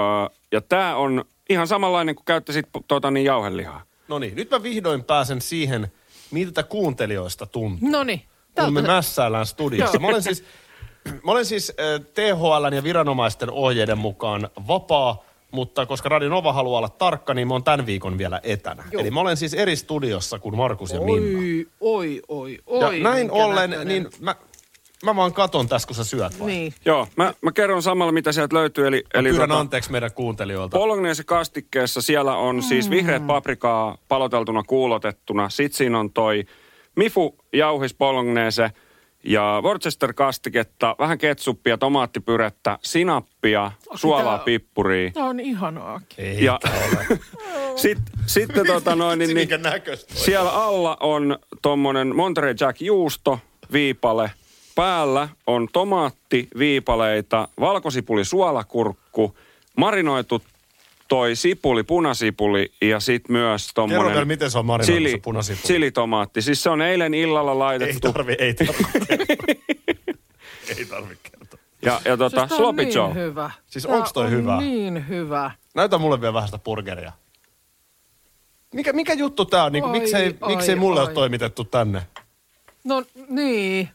ja 0.52 0.60
tää 0.60 0.96
on 0.96 1.24
ihan 1.50 1.66
samanlainen 1.66 2.14
kuin 2.14 2.24
käyttäisit 2.24 2.66
tuota 2.88 3.10
niin 3.10 3.24
jauhelihaa. 3.26 3.82
No 4.08 4.18
niin, 4.18 4.36
nyt 4.36 4.50
mä 4.50 4.62
vihdoin 4.62 5.04
pääsen 5.04 5.40
siihen, 5.40 5.92
miltä 6.30 6.62
kuuntelijoista 6.62 7.46
tuntuu. 7.46 7.88
No 7.90 8.04
niin. 8.04 8.22
kun 8.64 8.72
me 8.72 8.82
mässäillään 8.82 9.46
studiossa. 9.46 9.98
Mä 9.98 10.06
olen 10.06 10.22
siis, 10.22 10.44
mä 11.24 11.32
olen 11.32 11.44
siis 11.46 11.72
äh, 11.80 12.06
THL 12.14 12.74
ja 12.74 12.82
viranomaisten 12.82 13.50
ohjeiden 13.50 13.98
mukaan 13.98 14.48
vapaa, 14.68 15.24
mutta 15.50 15.86
koska 15.86 16.08
Radio 16.08 16.28
Nova 16.28 16.52
haluaa 16.52 16.78
olla 16.78 16.88
tarkka, 16.88 17.34
niin 17.34 17.48
mä 17.48 17.54
oon 17.54 17.64
tämän 17.64 17.86
viikon 17.86 18.18
vielä 18.18 18.40
etänä. 18.42 18.84
Joo. 18.92 19.00
Eli 19.00 19.10
mä 19.10 19.20
olen 19.20 19.36
siis 19.36 19.54
eri 19.54 19.76
studiossa 19.76 20.38
kuin 20.38 20.56
Markus 20.56 20.90
ja 20.90 21.00
Minna. 21.00 21.38
Oi, 21.80 22.22
oi, 22.28 22.58
oi, 22.66 22.80
Ja 22.80 22.86
oi. 22.86 23.00
näin 23.00 23.30
ollen, 23.30 23.70
näköinen. 23.70 23.88
niin 23.88 24.08
mä, 24.20 24.34
mä 25.04 25.16
vaan 25.16 25.32
katon 25.32 25.68
tässä, 25.68 25.86
kun 25.86 25.96
sä 25.96 26.04
syöt 26.04 26.40
vai? 26.40 26.46
Niin. 26.46 26.74
Joo, 26.84 27.08
mä, 27.16 27.34
mä 27.40 27.52
kerron 27.52 27.82
samalla, 27.82 28.12
mitä 28.12 28.32
sieltä 28.32 28.56
löytyy. 28.56 28.86
Eli, 28.86 29.04
Mä 29.14 29.20
eli 29.20 29.28
pyydän 29.30 29.50
tota- 29.50 29.52
anteeksi 29.54 29.92
meidän 29.92 30.12
kuuntelijoilta. 30.12 30.78
Bolognese 30.78 31.24
kastikkeessa 31.24 32.02
siellä 32.02 32.36
on 32.36 32.62
siis 32.62 32.90
vihreät 32.90 33.26
paprikaa 33.26 33.98
paloteltuna 34.08 34.62
kuulotettuna. 34.62 35.48
Sitten 35.48 35.76
siinä 35.76 35.98
on 35.98 36.12
toi 36.12 36.44
Mifu 36.96 37.36
jauhis 37.52 37.94
bolognese 37.94 38.70
ja 39.24 39.60
Worcester 39.62 40.12
kastiketta, 40.12 40.96
vähän 40.98 41.18
ketsuppia, 41.18 41.78
tomaattipyrettä, 41.78 42.78
sinappia, 42.82 43.72
suolaa, 43.94 44.36
tää- 44.36 44.44
pippuria. 44.44 45.10
Tämä 45.10 45.26
on 45.26 45.40
ihanaakin. 45.40 46.24
Ei 46.24 46.44
Ja 46.44 46.60
sitten 47.76 48.04
sit, 48.26 48.48
tota 48.66 48.96
noin, 49.04 49.18
niin, 49.18 49.34
niin, 49.34 49.48
siellä 50.06 50.50
alla 50.50 50.96
on 51.00 51.38
tommonen 51.62 52.16
Monterey 52.16 52.54
Jack 52.60 52.80
juusto, 52.80 53.38
viipale. 53.72 54.30
Päällä 54.74 55.28
on 55.46 55.68
tomaatti, 55.72 56.48
viipaleita, 56.58 57.48
valkosipuli, 57.60 58.24
suolakurkku, 58.24 59.36
marinoitu 59.76 60.42
toi 61.08 61.36
sipuli, 61.36 61.82
punasipuli 61.82 62.72
ja 62.82 63.00
sitten 63.00 63.32
myös 63.32 63.70
tommonen... 63.74 63.98
Kerro 64.00 64.12
vielä, 64.12 64.24
miten 64.24 64.50
se 64.50 64.58
on 64.58 64.66
marinoitu, 64.66 64.92
se 64.92 65.08
chili, 65.08 65.20
punasipuli. 65.20 65.66
Chilitomaatti. 65.66 66.42
Siis 66.42 66.62
se 66.62 66.70
on 66.70 66.82
eilen 66.82 67.14
illalla 67.14 67.52
Ei 67.52 67.58
laitettu. 67.58 68.12
tarvi, 68.12 68.36
ei 68.38 68.54
tarvi. 68.54 68.84
ei 70.78 70.84
tarvi 70.84 71.16
kertoa. 71.22 71.60
Ja, 71.82 72.00
ja 72.04 72.16
tota, 72.16 72.40
Siis 72.40 72.52
on 72.52 72.58
sloppy 72.58 72.84
niin 72.84 72.94
joe. 72.94 73.14
hyvä. 73.14 73.50
Siis 73.66 73.86
onks 73.86 74.12
toi 74.12 74.24
on 74.24 74.30
hyvä? 74.30 74.56
niin 74.60 75.08
hyvä. 75.08 75.50
Näytä 75.74 75.98
mulle 75.98 76.20
vielä 76.20 76.34
vähän 76.34 76.48
sitä 76.48 76.58
burgeria. 76.58 77.12
Mikä, 78.74 78.92
mikä 78.92 79.12
juttu 79.12 79.44
tää 79.44 79.64
on? 79.64 79.72
Niin, 79.72 79.84
Oi, 79.84 79.90
miksei, 79.90 80.36
oi, 80.40 80.48
miksei 80.56 80.76
mulle 80.76 81.00
oi. 81.00 81.06
ole 81.06 81.14
toimitettu 81.14 81.64
tänne? 81.64 82.02
No 82.84 83.02
niin. 83.28 83.88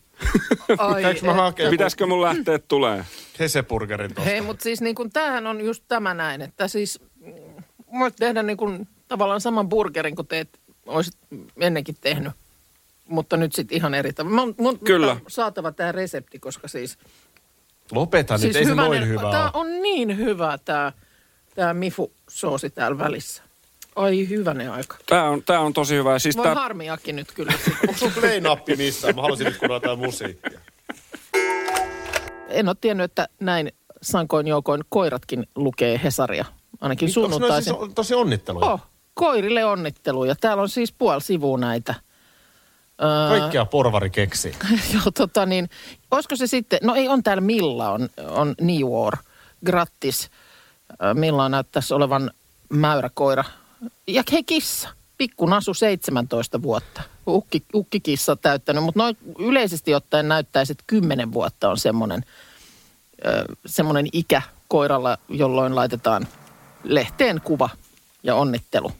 Ai, 0.78 1.02
Käykö 1.02 1.26
mä 1.26 1.34
hakea 1.34 1.70
Pitäisikö 1.70 2.06
mun 2.06 2.22
lähteä 2.22 2.60
tulee? 2.60 3.06
Heseburgerin 3.40 4.14
tosta? 4.14 4.30
Hei, 4.30 4.42
mutta 4.42 4.64
siis 4.64 4.82
niin 4.82 4.96
kuin, 4.96 5.12
tämähän 5.12 5.48
on 5.48 5.62
just 5.62 5.84
tämä 5.88 6.14
näin, 6.14 6.42
että 6.42 6.68
siis 6.68 7.00
mm, 7.26 7.34
voit 8.00 8.16
tehdä 8.16 8.44
niin 8.44 8.58
kuin, 8.58 8.88
tavallaan 9.08 9.42
saman 9.42 9.70
burgerin, 9.70 10.16
kun 10.16 10.28
teet, 10.28 10.60
olisit 10.86 11.18
ennenkin 11.60 11.96
tehnyt. 12.02 12.34
Mutta 13.08 13.38
nyt 13.38 13.54
sitten 13.54 13.78
ihan 13.78 13.94
eri 13.94 14.14
tavalla. 14.14 14.36
Mun, 14.36 14.56
mun 14.58 14.80
Kyllä. 14.80 15.12
on 15.12 15.22
saatava 15.28 15.72
tämä 15.72 15.92
resepti, 15.92 16.40
koska 16.40 16.68
siis... 16.68 16.98
Lopeta 17.92 18.34
nyt, 18.34 18.42
siis 18.42 18.56
ei 18.56 18.66
se 18.66 18.76
noin 18.76 19.08
hyvä 19.08 19.32
Tämä 19.32 19.52
on 19.54 19.82
niin 19.82 20.18
hyvä 20.18 20.58
tämä 20.66 20.92
tää 21.56 21.74
mifu-soosi 21.74 22.70
täällä 22.70 22.98
välissä. 22.98 23.44
Ai 24.00 24.30
hyvänen 24.30 24.72
aika. 24.72 24.98
Tää 25.06 25.30
on, 25.30 25.44
tää 25.44 25.60
on 25.60 25.74
tosi 25.74 25.96
hyvä. 25.96 26.20
Siis 26.20 26.38
Voi 26.38 26.44
tää, 26.46 26.56
harmiakin 26.56 27.16
nyt 27.16 27.32
kyllä. 27.32 27.54
Onko 27.88 27.98
sun 28.00 28.12
play-nappi 28.12 28.76
missään? 28.76 29.16
Mä 29.16 29.22
haluaisin 29.22 29.46
nyt 29.46 29.58
kuunnella 29.58 29.96
musiikkia. 29.96 30.60
en 32.50 32.68
ole 32.68 32.76
tiennyt, 32.82 33.04
että 33.04 33.28
näin 33.40 33.72
sankoin 34.02 34.48
joukoin 34.48 34.82
koiratkin 34.90 35.48
lukee 35.56 36.00
Hesaria. 36.04 36.46
Ainakin 36.82 37.08
Onko 37.10 37.20
ne 37.22 37.32
sunnuntaisin. 37.32 37.74
siis 37.74 37.84
on- 37.84 37.94
tosi 37.94 38.14
onnitteluja? 38.14 38.66
Oh, 38.66 38.82
koirille 39.14 39.66
onnitteluja. 39.66 40.36
Täällä 40.36 40.64
on 40.64 40.70
siis 40.70 40.92
puoli 40.94 41.22
sivua 41.22 41.58
näitä. 41.58 41.96
Öö, 43.04 43.40
Kaikkea 43.40 43.66
porvari 43.66 44.10
keksi. 44.10 44.56
joo, 44.94 45.12
tota 45.18 45.46
niin, 45.46 45.70
olisiko 46.12 46.36
se 46.36 46.48
sitten, 46.48 46.80
no 46.84 46.96
ei 46.96 47.08
on 47.08 47.24
täällä 47.24 47.42
Milla, 47.42 47.90
on, 47.92 48.10
on 48.30 48.56
New 48.62 48.82
War, 48.82 49.18
grattis. 49.66 50.30
Öö, 51.04 51.14
Milla 51.14 51.50
näyttäisi 51.50 51.94
olevan 51.94 52.32
mäyräkoira. 52.70 53.44
Ja 54.08 54.24
hei 54.32 54.44
kissa, 54.44 54.90
pikku 55.18 55.46
Nasu 55.46 55.74
17 55.74 56.62
vuotta. 56.62 57.02
Ukki, 57.28 57.64
ukkikissa 57.76 58.36
täyttänyt, 58.36 58.84
mutta 58.84 59.00
noin 59.00 59.18
yleisesti 59.40 59.96
ottaen 59.96 60.28
näyttäisi, 60.28 60.72
että 60.72 60.84
10 60.88 61.34
vuotta 61.34 61.70
on 61.70 61.78
semmoinen, 61.78 62.26
semmoinen 63.66 64.08
ikä, 64.14 64.42
koiralla, 64.68 65.18
jolloin 65.30 65.76
laitetaan 65.76 66.28
lehteen 66.84 67.42
kuva 67.42 67.70
ja 68.24 68.36
onnittelu. 68.36 68.92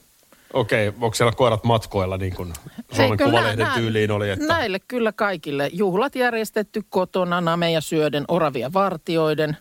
Okei, 0.52 0.88
onko 0.88 1.14
siellä 1.14 1.32
koirat 1.32 1.64
matkoilla 1.64 2.16
niin 2.16 2.34
kuin 2.34 2.52
Suomen 2.92 3.12
Eikö 3.12 3.24
Kuvalehden 3.24 3.66
nä- 3.66 3.74
tyyliin 3.74 4.10
oli? 4.10 4.30
Että... 4.30 4.46
Näille 4.46 4.78
kyllä 4.78 5.12
kaikille. 5.12 5.70
Juhlat 5.72 6.14
järjestetty 6.14 6.84
kotona, 6.88 7.40
nameja 7.40 7.80
syöden, 7.80 8.24
oravia 8.28 8.72
vartioiden. 8.72 9.56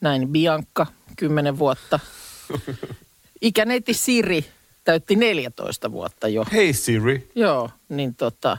Näin 0.00 0.28
Bianca, 0.28 0.86
10 1.16 1.58
vuotta. 1.58 2.00
Ikäneiti 3.42 3.94
Siri 3.94 4.44
täytti 4.84 5.16
14 5.16 5.92
vuotta 5.92 6.28
jo. 6.28 6.44
Hei 6.52 6.72
Siri. 6.72 7.30
Joo, 7.34 7.70
niin 7.88 8.14
tota, 8.14 8.58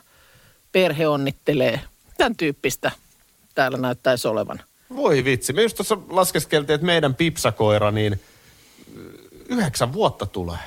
perhe 0.72 1.08
onnittelee. 1.08 1.80
Tämän 2.18 2.36
tyyppistä 2.36 2.92
täällä 3.56 3.78
näyttäisi 3.78 4.28
olevan. 4.28 4.60
Voi 4.96 5.24
vitsi. 5.24 5.54
Me 5.54 5.62
just 5.62 5.78
tuossa 5.78 5.98
laskeskeltiin, 6.10 6.76
että 6.76 6.86
meidän 6.86 7.16
pipsakoira 7.16 7.92
niin 7.92 8.20
yhdeksän 9.50 9.94
vuotta 9.94 10.26
tulee. 10.26 10.58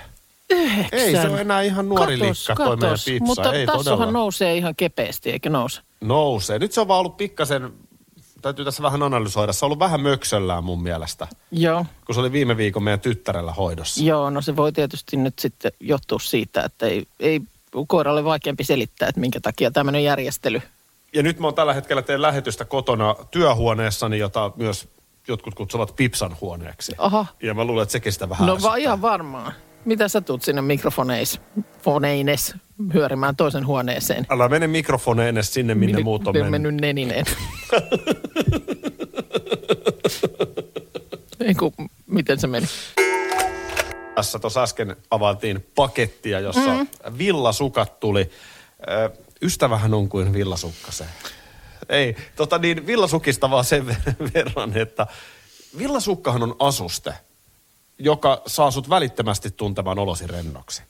Yhdeksän. 0.50 0.98
Ei 1.00 1.12
se 1.12 1.28
ole 1.28 1.40
enää 1.40 1.62
ihan 1.62 1.88
nuori 1.88 2.18
Katos, 2.18 2.48
likka 2.48 2.64
toi 2.64 2.76
meidän 2.76 2.88
katos. 2.90 3.04
pipsa. 3.04 3.24
Mutta 3.24 3.52
Ei 3.52 3.66
todella. 3.66 4.10
nousee 4.10 4.56
ihan 4.56 4.76
kepeästi, 4.76 5.30
eikö 5.30 5.50
nouse? 5.50 5.80
Nousee. 6.00 6.58
Nyt 6.58 6.72
se 6.72 6.80
on 6.80 6.88
vaan 6.88 7.00
ollut 7.00 7.16
pikkasen, 7.16 7.72
täytyy 8.46 8.64
tässä 8.64 8.82
vähän 8.82 9.02
analysoida, 9.02 9.52
se 9.52 9.64
on 9.64 9.66
ollut 9.66 9.78
vähän 9.78 10.00
möksöllään 10.00 10.64
mun 10.64 10.82
mielestä, 10.82 11.28
Joo. 11.52 11.86
kun 12.06 12.14
se 12.14 12.20
oli 12.20 12.32
viime 12.32 12.56
viikon 12.56 12.82
meidän 12.82 13.00
tyttärellä 13.00 13.52
hoidossa. 13.52 14.04
Joo, 14.04 14.30
no 14.30 14.40
se 14.42 14.56
voi 14.56 14.72
tietysti 14.72 15.16
nyt 15.16 15.38
sitten 15.38 15.72
johtua 15.80 16.18
siitä, 16.18 16.62
että 16.62 16.86
ei, 16.86 17.06
ei 17.20 17.40
koiralle 17.86 18.24
vaikeampi 18.24 18.64
selittää, 18.64 19.08
että 19.08 19.20
minkä 19.20 19.40
takia 19.40 19.70
tämmöinen 19.70 20.04
järjestely. 20.04 20.62
Ja 21.12 21.22
nyt 21.22 21.38
mä 21.38 21.46
oon 21.46 21.54
tällä 21.54 21.74
hetkellä 21.74 22.02
teen 22.02 22.22
lähetystä 22.22 22.64
kotona 22.64 23.14
työhuoneessani, 23.30 24.18
jota 24.18 24.52
myös 24.56 24.88
jotkut 25.28 25.54
kutsuvat 25.54 25.96
pipsan 25.96 26.36
huoneeksi. 26.40 26.94
Aha. 26.98 27.26
Ja 27.42 27.54
mä 27.54 27.64
luulen, 27.64 27.82
että 27.82 27.92
se 27.92 28.00
kestää 28.00 28.28
vähän 28.28 28.46
No 28.46 28.58
vaan 28.62 28.78
ihan 28.78 29.02
varmaan. 29.02 29.52
Mitä 29.86 30.08
sä 30.08 30.20
tuut 30.20 30.42
sinne 30.42 30.62
mikrofoneis, 30.62 31.40
foneines, 31.82 32.54
hyörimään 32.94 33.36
toisen 33.36 33.66
huoneeseen? 33.66 34.26
Älä 34.30 34.48
mene 34.48 34.66
mikrofoneen 34.66 35.36
edes 35.36 35.54
sinne, 35.54 35.74
minne 35.74 36.02
muut 36.02 36.26
on 36.26 36.34
mennyt. 36.34 36.50
mennyt 36.50 36.74
nenineen. 36.74 37.24
Ei 41.40 41.54
kun, 41.54 41.72
miten 42.06 42.40
se 42.40 42.46
meni? 42.46 42.66
Tässä 44.14 44.38
tuossa 44.38 44.62
äsken 44.62 44.96
availtiin 45.10 45.66
pakettia, 45.74 46.40
jossa 46.40 46.74
mm. 46.74 46.86
villasukat 47.18 48.00
tuli. 48.00 48.30
Ö, 48.88 49.10
Ystävähän 49.42 49.94
on 49.94 50.08
kuin 50.08 50.32
villasukka 50.32 50.92
se. 50.92 51.04
Ei, 51.88 52.16
tota 52.36 52.58
niin, 52.58 52.86
villasukista 52.86 53.50
vaan 53.50 53.64
sen 53.64 53.86
ver- 53.86 54.14
verran, 54.34 54.76
että 54.76 55.06
villasukkahan 55.78 56.42
on 56.42 56.56
asuste, 56.58 57.14
joka 57.98 58.42
saa 58.46 58.70
sut 58.70 58.90
välittömästi 58.90 59.50
tuntemaan 59.50 59.98
olosi 59.98 60.26
rennoksi. 60.26 60.82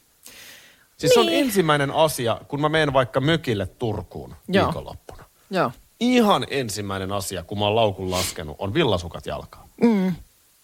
Siis 0.96 1.12
se 1.14 1.20
on 1.20 1.26
Niin. 1.26 1.44
ensimmäinen 1.44 1.90
asia, 1.90 2.40
kun 2.48 2.60
mä 2.60 2.68
menen 2.68 2.92
vaikka 2.92 3.20
mökille 3.20 3.66
Turkuun 3.66 4.36
Joo. 4.48 4.66
viikonloppuna. 4.66 5.24
Joo. 5.50 5.72
Ihan 6.00 6.46
ensimmäinen 6.50 7.12
asia, 7.12 7.42
kun 7.42 7.58
mä 7.58 7.64
oon 7.64 7.76
laukun 7.76 8.10
laskenut, 8.10 8.56
on 8.58 8.74
villasukat 8.74 9.26
jalkaan. 9.26 9.68
Mm. 9.82 10.14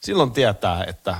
Silloin 0.01 0.33
tietää, 0.33 0.85
että 0.85 1.17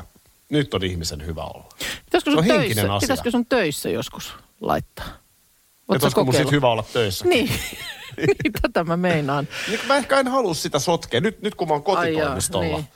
nyt 0.49 0.75
on 0.75 0.85
ihmisen 0.85 1.27
hyvä 1.27 1.45
olla. 1.45 1.69
Pitäisikö 2.05 2.19
Se 2.31 2.35
sun, 2.35 2.39
on 2.39 2.45
henkinen 2.45 2.75
töissä, 2.75 2.95
asia. 2.95 3.05
pitäisikö 3.07 3.31
sun 3.31 3.47
töissä 3.47 3.89
joskus 3.89 4.35
laittaa? 4.61 5.05
Että 5.07 6.07
olisiko 6.07 6.25
mun 6.25 6.35
sit 6.35 6.51
hyvä 6.51 6.69
olla 6.71 6.85
töissä. 6.93 7.25
Niin. 7.25 7.49
niin, 8.17 8.53
tätä 8.63 8.85
mä 8.85 8.97
meinaan. 8.97 9.49
Niin 9.69 9.81
mä 9.87 9.97
ehkä 9.97 10.21
en 10.21 10.29
halua 10.29 10.55
sitä 10.55 10.79
sotkea. 10.79 11.21
Nyt, 11.21 11.43
nyt 11.43 11.55
kun 11.55 11.69
mä 11.69 11.75
oon 11.75 11.83
kotitoimistolla, 11.83 12.65
Ai 12.65 12.71
jaa, 12.71 12.79
niin. 12.81 12.89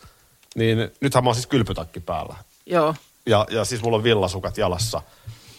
Niin 0.57 0.91
nythän 1.01 1.25
mä 1.25 1.29
oon 1.29 1.35
siis 1.35 1.47
kylpytakki 1.47 2.01
päällä. 2.01 2.35
Joo. 2.67 2.95
Ja, 3.27 3.47
ja 3.51 3.65
siis 3.65 3.83
mulla 3.83 3.97
on 3.97 4.05
villasukat 4.05 4.59
jalassa. 4.59 5.03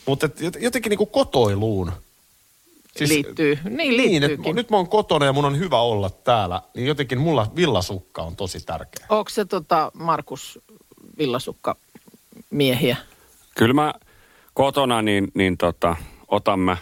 Mutta 0.06 0.30
jotenkin 0.60 0.90
niinku 0.90 1.06
kotoiluun. 1.06 1.92
liittyy. 3.00 3.60
Niin 3.70 3.98
Niin, 3.98 4.24
että 4.24 4.54
nyt 4.54 4.70
mä 4.70 4.78
oon 4.78 4.90
kotona 4.90 5.26
ja 5.26 5.34
mun 5.34 5.46
on 5.46 5.60
hyvä 5.60 5.80
olla 5.80 6.10
täällä. 6.10 6.62
Niin 6.76 6.88
jotenkin 6.88 7.20
mulla 7.20 7.52
villasukka 7.56 8.22
on 8.22 8.36
tosi 8.36 8.66
tärkeä. 8.66 9.06
Onko 9.10 9.30
se 9.30 9.46
tota 9.46 9.92
Markus 9.94 10.60
Villasukka 11.18 11.76
miehiä? 12.50 12.98
Kyllä 13.58 13.74
mä 13.74 13.94
kotona 14.54 15.02
niin, 15.02 15.28
niin 15.34 15.58
tota, 15.58 15.96
otan 16.28 16.60
mä 16.60 16.78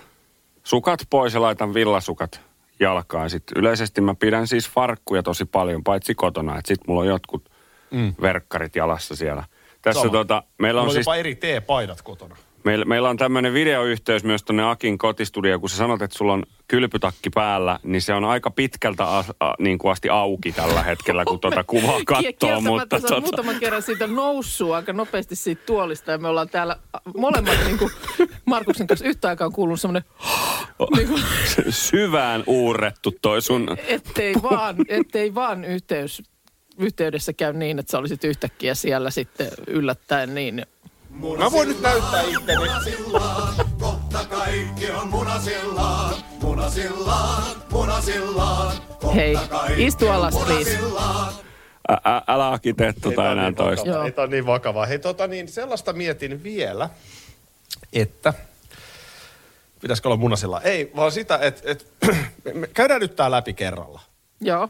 sukat 0.64 1.00
pois 1.10 1.34
ja 1.34 1.42
laitan 1.42 1.74
villasukat 1.74 2.42
jalkaan. 2.80 3.30
Sitten 3.30 3.58
yleisesti 3.58 4.02
mä 4.02 4.16
pidän 4.16 4.48
siis 4.48 4.70
farkkuja 4.70 5.24
tosi 5.24 5.46
paljon, 5.46 5.84
paitsi 5.84 6.16
kotona. 6.16 6.62
Sitten 6.66 6.86
mulla 6.88 7.02
on 7.02 7.08
jotkut 7.08 7.50
mm. 7.92 8.14
verkkarit 8.22 8.76
jalassa 8.76 9.16
siellä. 9.16 9.44
Tässä 9.82 10.02
Sama. 10.02 10.12
tota, 10.12 10.44
meillä 10.58 10.82
on 10.82 10.88
on 10.88 10.94
siis 10.94 11.06
jopa 11.06 11.16
eri 11.16 11.36
T-paidat 11.36 12.02
kotona. 12.02 12.36
Meillä, 12.66 12.86
meillä 12.86 13.10
on 13.10 13.18
tämmöinen 13.18 13.54
videoyhteys 13.54 14.24
myös 14.24 14.44
tuonne 14.44 14.64
Akin 14.64 14.98
kotistudioon, 14.98 15.60
kun 15.60 15.70
sä 15.70 15.78
sanot, 15.78 16.02
että 16.02 16.18
sulla 16.18 16.34
on 16.34 16.44
kylpytakki 16.68 17.30
päällä, 17.30 17.80
niin 17.84 18.02
se 18.02 18.14
on 18.14 18.26
aika 18.26 18.52
pitkältä 18.52 19.18
a, 19.18 19.24
a, 19.40 19.54
niin 19.60 19.78
kuin 19.78 19.92
asti 19.92 20.10
auki 20.10 20.52
tällä 20.52 20.84
hetkellä, 20.84 21.26
kun 21.26 21.40
tuota 21.40 21.64
kuvaa 21.74 22.00
katsoo. 22.06 22.62
Mutta 22.62 23.00
sä 23.00 23.08
tota, 23.08 23.22
muutaman 23.22 23.60
kerran 23.60 23.82
siitä 23.82 24.08
noussut 24.08 24.72
aika 24.72 24.94
nopeasti 24.94 25.36
siitä 25.36 25.62
tuolista 25.66 26.12
ja 26.12 26.18
me 26.18 26.28
ollaan 26.28 26.50
täällä 26.50 26.78
molemmat 27.18 27.58
niin 27.66 27.78
kuin 27.78 27.92
Markuksen 28.46 28.88
kanssa 28.88 29.06
yhtä 29.06 29.28
aikaa 29.28 29.50
kuulunut 29.50 29.82
semmoinen, 29.82 30.04
niin 30.96 31.08
kuin, 31.08 31.22
syvään 31.70 32.44
uurrettu 32.48 33.12
toi 33.22 33.42
sun... 33.42 33.78
ettei 33.88 34.36
vaan, 34.44 34.76
ettei 34.88 35.36
vaan 35.36 35.66
yhteys, 35.66 36.24
yhteydessä 36.78 37.34
käy 37.34 37.54
niin, 37.54 37.80
että 37.80 37.92
sä 37.92 37.98
olisit 37.98 38.24
yhtäkkiä 38.24 38.76
siellä 38.76 39.12
sitten 39.12 39.48
yllättäen 39.68 40.36
niin. 40.36 40.66
Mä 41.38 41.52
voin 41.52 41.68
nyt 41.68 41.82
näyttää 41.82 42.22
itteni. 42.22 42.66
Kohta 43.80 44.26
kaikki 44.30 44.92
on 44.92 45.08
munasillaan, 45.08 46.16
munasillaan, 46.42 47.44
munasillaan. 47.72 48.78
Kohta 48.88 49.12
Hei, 49.12 49.38
kaikki 49.50 49.86
istu 49.86 50.08
alas, 50.08 50.36
please. 50.36 50.78
munasillaan. 50.78 51.34
Ä, 51.92 51.94
ä, 51.94 52.22
älä 52.28 52.52
Aki 52.52 52.74
tee 52.74 52.94
tota 53.02 53.32
enää 53.32 53.46
niin 53.46 53.56
toista. 53.56 53.86
vakavaa. 53.86 53.98
Joo. 53.98 54.06
Ei 54.06 54.12
tää 54.12 54.24
on 54.24 54.30
niin 54.30 54.46
vakavaa. 54.46 54.86
Hei 54.86 55.00
tota 55.00 55.28
niin, 55.28 55.48
sellaista 55.48 55.94
mietin 55.94 56.44
vielä, 56.44 56.90
että... 57.94 58.34
Pitäisikö 59.82 60.08
olla 60.08 60.18
munasilla? 60.18 60.62
Ei, 60.62 60.92
vaan 60.96 61.12
sitä, 61.12 61.40
että, 61.42 61.62
että 61.72 61.86
me 62.54 62.68
käydään 62.68 63.02
nyt 63.02 63.16
tää 63.16 63.32
läpi 63.32 63.54
kerralla. 63.54 64.02
Joo, 64.42 64.70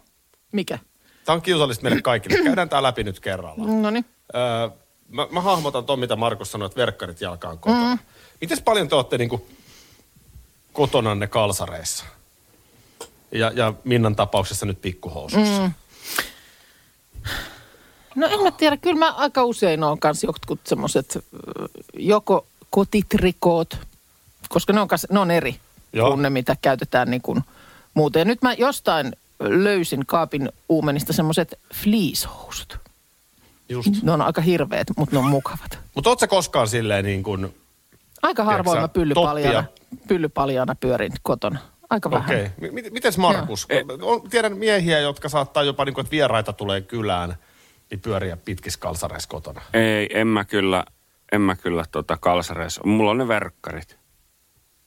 mikä? 0.51 0.79
Tämä 1.25 1.33
on 1.33 1.41
kiusallista 1.41 1.83
meille 1.83 2.01
kaikille. 2.01 2.43
Käydään 2.43 2.69
tää 2.69 2.83
läpi 2.83 3.03
nyt 3.03 3.19
kerralla. 3.19 3.65
No 3.81 3.89
niin. 3.89 4.05
Öö, 4.35 4.69
mä, 5.09 5.27
mä 5.31 5.41
hahmotan 5.41 5.85
ton, 5.85 5.99
mitä 5.99 6.15
Markus 6.15 6.51
sanoi, 6.51 6.65
että 6.65 6.79
verkkarit 6.79 7.21
jalkaan 7.21 7.59
kotona. 7.59 7.95
Mm. 7.95 7.99
Miten 8.41 8.63
paljon 8.63 8.87
te 8.87 8.95
olette 8.95 9.17
niinku 9.17 9.47
kotonanne 10.73 11.27
kalsareissa? 11.27 12.05
Ja, 13.31 13.51
ja 13.55 13.73
Minnan 13.83 14.15
tapauksessa 14.15 14.65
nyt 14.65 14.81
pikkuhousuissa. 14.81 15.61
Mm. 15.61 15.71
No 18.15 18.27
en 18.27 18.43
mä 18.43 18.51
tiedä, 18.51 18.77
kyllä 18.77 18.99
mä 18.99 19.11
aika 19.11 19.43
usein 19.43 19.83
on 19.83 19.99
kanssa 19.99 20.27
jotkut 20.27 20.59
semmoiset 20.63 21.25
joko 21.93 22.45
kotitrikoot, 22.69 23.77
koska 24.49 24.73
ne 24.73 24.81
on, 24.81 24.87
kas, 24.87 25.07
ne 25.11 25.19
on 25.19 25.31
eri 25.31 25.59
Joo. 25.93 26.09
kuin 26.09 26.21
ne, 26.21 26.29
mitä 26.29 26.57
käytetään 26.61 27.11
niin 27.11 27.21
kuin 27.21 27.41
muuten. 27.93 28.19
Ja 28.19 28.25
nyt 28.25 28.41
mä 28.41 28.53
jostain 28.53 29.15
löysin 29.49 30.05
kaapin 30.05 30.49
uumenista 30.69 31.13
semmoiset 31.13 31.59
fleecehousut. 31.73 32.79
Just. 33.69 33.89
Ne 34.03 34.11
on 34.11 34.21
aika 34.21 34.41
hirveät, 34.41 34.87
mutta 34.97 35.15
ne 35.15 35.19
on 35.19 35.25
mukavat. 35.25 35.79
Mutta 35.95 36.09
ootko 36.09 36.19
sä 36.19 36.27
koskaan 36.27 36.67
silleen 36.67 37.05
niin 37.05 37.23
kuin... 37.23 37.55
Aika 38.21 38.43
harvoin 38.43 38.81
mä 38.81 38.87
toppia? 38.87 39.63
pyllypaljaana 40.07 40.75
pyörin 40.75 41.11
kotona. 41.21 41.59
Aika 41.89 42.11
vähän. 42.11 42.25
Okei. 42.25 42.45
Okay. 42.57 42.71
M- 42.71 42.93
mites 42.93 43.17
Markus? 43.17 43.67
On, 44.01 44.29
tiedän 44.29 44.57
miehiä, 44.57 44.99
jotka 44.99 45.29
saattaa 45.29 45.63
jopa, 45.63 45.85
niin 45.85 45.93
kuin, 45.93 46.03
että 46.03 46.11
vieraita 46.11 46.53
tulee 46.53 46.81
kylään, 46.81 47.35
niin 47.89 47.99
pyöriä 47.99 48.37
pitkissä 48.37 48.79
kalsareissa 48.79 49.29
kotona. 49.29 49.61
Ei, 49.73 50.09
en 50.13 50.27
mä 50.27 50.45
kyllä, 50.45 50.85
en 51.31 51.41
mä 51.41 51.55
kyllä 51.55 51.85
tota 51.91 52.17
kalsareissa. 52.17 52.81
Mulla 52.85 53.11
on 53.11 53.17
ne 53.17 53.27
verkkarit. 53.27 53.97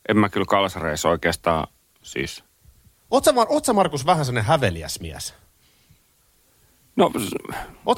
En 0.08 0.16
mä 0.16 0.28
kyllä 0.28 0.46
kalsareissa 0.46 1.08
oikeastaan 1.08 1.66
siis... 2.02 2.44
Oot 3.10 3.24
sä, 3.24 3.30
Mar- 3.30 3.46
oot 3.48 3.64
sä 3.64 3.72
Markus 3.72 4.06
vähän 4.06 4.24
sellainen 4.24 4.48
häveliäs 4.48 5.00
mies? 5.00 5.34
No, 6.96 7.10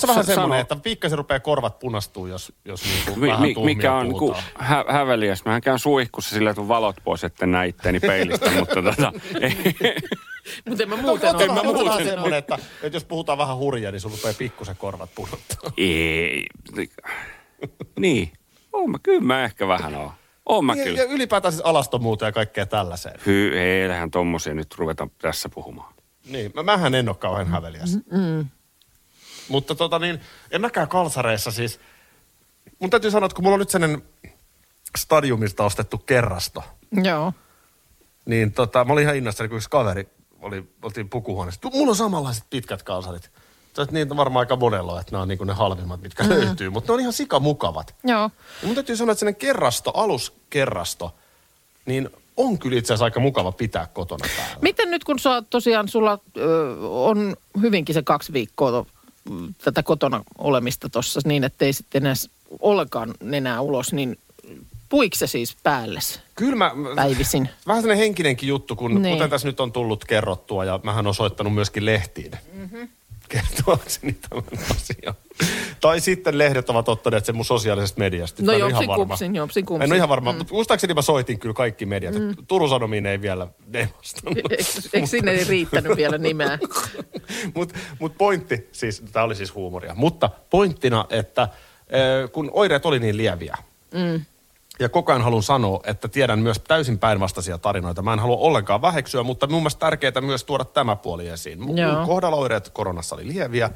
sä 0.01 0.07
vähän 0.07 0.25
S- 0.25 0.27
semmoinen, 0.27 0.49
sano. 0.51 0.61
että 0.61 0.77
pikkasen 0.77 1.19
rupeaa 1.19 1.41
korvat 1.41 1.79
punastuu, 1.79 2.27
jos, 2.27 2.53
jos 2.65 2.85
niin 2.85 3.05
kuin 3.07 3.21
mi, 3.21 3.29
vähän 3.29 3.43
mi, 3.43 3.55
mikä 3.65 3.95
on 3.95 4.13
ku, 4.13 4.19
puhutaan. 4.19 4.45
hä, 4.59 4.85
häveliäs? 4.89 5.45
Mähän 5.45 5.61
käyn 5.61 5.79
suihkussa 5.79 6.35
sillä, 6.35 6.51
että 6.51 6.69
valot 6.69 6.97
pois, 7.05 7.25
etten 7.25 7.51
näe 7.51 7.69
itteeni 7.69 8.01
peilistä, 8.01 8.51
mutta 8.59 8.83
tota, 8.83 9.13
Mutta 10.69 10.83
en 10.83 10.89
mä 10.89 10.97
muuten 10.97 11.35
ole. 11.35 11.43
sä 11.43 11.49
vähän 11.49 11.65
muuten 11.67 12.05
semmoinen, 12.07 12.39
että, 12.39 12.59
että 12.83 12.97
jos 12.97 13.05
puhutaan 13.05 13.39
vähän 13.39 13.57
hurjaa, 13.57 13.93
niin 13.93 14.01
sulla 14.01 14.17
rupeaa 14.17 14.35
pikkusen 14.39 14.77
korvat 14.77 15.11
punottaa. 15.15 15.73
ei. 15.77 16.47
Niin, 17.99 18.33
oon 18.73 18.91
mä, 18.91 18.99
kyllä 19.03 19.21
mä 19.21 19.45
ehkä 19.45 19.69
vähän 19.69 19.95
oon. 19.95 20.11
Oon 20.51 20.65
mä 20.65 20.75
Ja, 20.75 20.85
kyllä. 20.85 20.99
ja 20.99 21.05
ylipäätään 21.05 21.53
siis 21.53 21.65
alastomuuteen 21.65 22.29
ja 22.29 22.33
kaikkea 22.33 22.67
tällaiseen. 22.67 23.21
Hy, 23.27 23.59
eihän 23.59 24.11
tommosia 24.11 24.55
nyt 24.55 24.75
ruveta 24.79 25.09
tässä 25.19 25.49
puhumaan. 25.49 25.95
Niin, 26.27 26.53
mä, 26.55 26.63
mähän 26.63 26.95
en 26.95 27.09
ole 27.09 27.17
kauhean 27.17 27.49
häveliäs. 27.49 27.95
Mm. 28.13 28.47
Mutta 29.49 29.75
tota 29.75 29.99
niin, 29.99 30.21
en 30.51 30.61
mäkään 30.61 30.89
kalsareissa 30.89 31.51
siis. 31.51 31.81
Mun 32.79 32.91
täytyy 32.91 33.11
sanoa, 33.11 33.27
että 33.27 33.35
kun 33.37 33.45
mulla 33.45 33.55
on 33.55 33.59
nyt 33.61 33.71
sellainen 33.71 34.03
stadiumista 34.99 35.65
ostettu 35.65 35.99
kerrasto, 35.99 36.65
Joo. 37.03 37.33
niin 38.27 38.53
tota, 38.53 38.85
mä 38.85 38.93
olin 38.93 39.03
ihan 39.03 39.17
innoissani, 39.17 39.49
kun 39.49 39.57
yksi 39.57 39.71
kaveri 39.71 40.09
oli, 40.41 40.71
oltiin 40.83 41.09
pukuhuoneessa. 41.09 41.61
"Tu- 41.61 41.71
Mulla 41.71 41.91
on 41.91 41.97
samanlaiset 41.97 42.45
pitkät 42.51 42.83
kalsarit. 42.83 43.31
Oot 43.79 43.91
niitä 43.93 44.17
varmaan 44.17 44.43
aika 44.43 44.57
monella, 44.57 44.93
on, 44.93 45.01
että 45.01 45.13
nämä 45.13 45.23
on 45.23 45.29
niinku 45.29 45.45
ne 45.45 45.53
halvimmat, 45.53 46.03
mitkä 46.03 46.23
mm. 46.23 46.31
löytyy, 46.31 46.71
mutta 46.71 46.93
ne 46.93 46.95
on 46.95 47.01
ihan 47.01 47.13
sikamukavat. 47.13 47.95
Joo. 48.05 48.31
Ja 48.63 48.67
mun 48.67 48.75
täytyy 48.75 48.97
sanoa, 48.97 49.13
että 49.13 49.19
sellainen 49.19 49.41
kerrasto, 49.41 49.91
aluskerrasto, 49.91 51.15
niin 51.87 52.11
on 52.37 52.59
kyllä 52.59 52.79
itse 52.79 52.93
asiassa 52.93 53.05
aika 53.05 53.21
mukava 53.21 53.53
pitää 53.53 53.89
kotona 53.93 54.29
päällä. 54.37 54.57
Miten 54.63 54.91
nyt 54.91 55.05
kun 55.05 55.19
sä 55.19 55.43
tosiaan, 55.51 55.89
sulla 55.89 56.19
ö, 56.37 56.75
on 56.89 57.37
hyvinkin 57.61 57.95
se 57.95 58.03
kaksi 58.03 58.33
viikkoa 58.33 58.87
tätä 59.65 59.83
kotona 59.83 60.25
olemista 60.39 60.89
tuossa 60.89 61.21
niin, 61.25 61.45
että 61.45 61.65
ei 61.65 61.73
sitten 61.73 62.03
enää 62.03 62.15
ollenkaan 62.61 63.15
nenää 63.23 63.61
ulos, 63.61 63.93
niin 63.93 64.19
puiko 64.89 65.17
se 65.17 65.27
siis 65.27 65.57
päälles 65.63 66.21
Kyllä 66.35 66.57
mä, 66.57 66.73
päivisin? 66.97 67.49
vähän 67.67 67.83
sellainen 67.83 68.05
henkinenkin 68.05 68.49
juttu, 68.49 68.77
kun 68.77 68.91
Niin. 68.91 69.03
niin. 69.03 69.15
kuten 69.17 69.31
tässä 69.31 69.49
nyt 69.49 69.61
on 69.61 69.73
tullut 69.73 70.05
kerrottua 70.05 70.65
ja 70.65 70.81
mähän 70.83 71.07
on 71.07 71.15
soittanut 71.15 71.55
myöskin 71.55 71.87
lehtiin. 71.87 72.33
Mm-hmm. 72.53 72.89
Kertoakseni 73.31 74.17
tämän 74.29 74.45
asian. 74.71 75.15
tai 75.81 76.01
sitten 76.01 76.39
lehdet 76.39 76.71
ovat 76.71 76.89
ottaneet 76.89 77.25
sen 77.25 77.37
mun 77.37 77.45
sosiaalisesta 77.45 77.99
mediasta. 77.99 78.43
No 78.43 78.53
varma. 78.53 78.97
kupsin, 78.97 79.35
jopsin 79.35 79.67
kupsin. 79.67 79.83
En 79.83 79.93
ole 79.93 79.97
ihan 79.97 80.09
varma, 80.09 80.33
mm. 80.33 80.39
mutta 80.39 80.55
muistaakseni 80.55 80.95
mä 80.95 81.03
soitin 81.03 81.39
kyllä 81.39 81.55
kaikki 81.55 81.87
mediat. 81.87 82.15
Mm. 82.15 82.35
Turun 82.49 82.69
Sanomiin 82.69 83.07
ei 83.07 83.21
vielä 83.21 83.49
ne 83.67 83.89
vastannut. 83.97 84.39
Eikö, 84.51 84.65
eikö 84.93 85.07
sinne 85.07 85.31
ei 85.31 85.45
riittänyt 85.45 85.97
vielä 85.97 86.19
nimeä? 86.19 86.59
Mutta 87.55 87.79
mut 87.99 88.19
pointti, 88.19 88.69
siis 88.73 89.03
tämä 89.13 89.25
oli 89.25 89.35
siis 89.35 89.55
huumoria, 89.55 89.95
mutta 89.95 90.31
pointtina, 90.51 91.07
että 91.11 91.43
äh, 91.43 91.49
kun 92.33 92.51
oireet 92.53 92.87
oli 92.87 92.99
niin 92.99 93.17
lieviä, 93.17 93.57
mm. 93.95 94.25
Ja 94.81 94.89
koko 94.89 95.13
ajan 95.13 95.23
haluan 95.23 95.43
sanoa, 95.43 95.81
että 95.85 96.09
tiedän 96.09 96.39
myös 96.39 96.59
täysin 96.59 96.99
päinvastaisia 96.99 97.59
tarinoita. 97.59 98.03
Mä 98.03 98.13
en 98.13 98.19
halua 98.19 98.37
ollenkaan 98.37 98.83
väheksyä, 98.83 99.23
mutta 99.23 99.47
mun 99.47 99.61
mielestä 99.63 99.81
tärkeää 99.81 100.21
myös 100.21 100.45
tuoda 100.45 100.65
tämä 100.65 100.97
puoli 100.97 101.29
esiin. 101.29 101.63
Mun 101.63 101.79
Joo. 101.79 102.07
kohdalla 102.07 102.37
oireet 102.37 102.69
koronassa 102.69 103.15
oli 103.15 103.29
lieviä, 103.29 103.71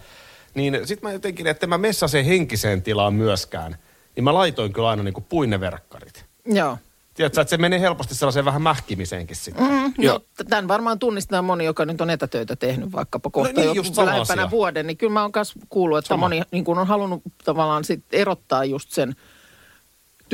niin 0.54 0.80
sitten 0.84 1.08
mä 1.08 1.12
jotenkin, 1.12 1.46
että 1.46 1.66
mä 1.66 1.78
messa 1.78 2.08
sen 2.08 2.24
henkiseen 2.24 2.82
tilaan 2.82 3.14
myöskään, 3.14 3.76
niin 4.16 4.24
mä 4.24 4.34
laitoin 4.34 4.72
kyllä 4.72 4.88
aina 4.88 5.02
niin 5.02 5.14
kuin 5.14 5.24
puinneverkkarit. 5.28 6.24
Joo. 6.46 6.78
Tiedätkö, 7.14 7.40
että 7.40 7.50
se 7.50 7.56
menee 7.56 7.80
helposti 7.80 8.14
sellaiseen 8.14 8.44
vähän 8.44 8.62
mähkimiseenkin 8.62 9.36
sitten. 9.36 9.64
Mm. 9.64 10.06
No, 10.06 10.20
tämän 10.48 10.68
varmaan 10.68 10.98
tunnistaa 10.98 11.42
moni, 11.42 11.64
joka 11.64 11.84
nyt 11.84 12.00
on 12.00 12.10
etätöitä 12.10 12.56
tehnyt 12.56 12.92
vaikkapa 12.92 13.30
kohta 13.30 13.60
niin, 13.60 13.74
jo 13.74 13.82
lähempänä 14.04 14.42
asia. 14.42 14.50
vuoden. 14.50 14.86
Niin 14.86 14.96
kyllä 14.96 15.12
mä 15.12 15.22
oon 15.22 15.30
myös 15.34 15.52
kuullut, 15.68 15.98
että 15.98 16.08
Sama. 16.08 16.20
moni 16.20 16.42
niin 16.50 16.64
kun 16.64 16.78
on 16.78 16.86
halunnut 16.86 17.22
tavallaan 17.44 17.84
sit 17.84 18.04
erottaa 18.12 18.64
just 18.64 18.90
sen 18.90 19.16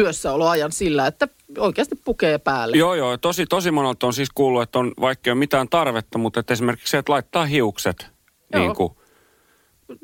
työssäoloajan 0.04 0.72
sillä, 0.72 1.06
että 1.06 1.28
oikeasti 1.58 1.96
pukee 2.04 2.38
päälle. 2.38 2.76
Joo, 2.76 2.94
joo. 2.94 3.16
Tosi, 3.16 3.46
tosi 3.46 3.70
monelta 3.70 4.06
on 4.06 4.12
siis 4.12 4.28
kuullut, 4.34 4.62
että 4.62 4.78
on 4.78 4.92
vaikka 5.00 5.30
ei 5.30 5.32
ole 5.32 5.38
mitään 5.38 5.68
tarvetta, 5.68 6.18
mutta 6.18 6.40
että 6.40 6.52
esimerkiksi 6.52 6.90
se, 6.90 6.98
että 6.98 7.12
laittaa 7.12 7.44
hiukset 7.44 8.06
Joo. 8.52 8.62
niin 8.62 8.76
kuin, 8.76 8.92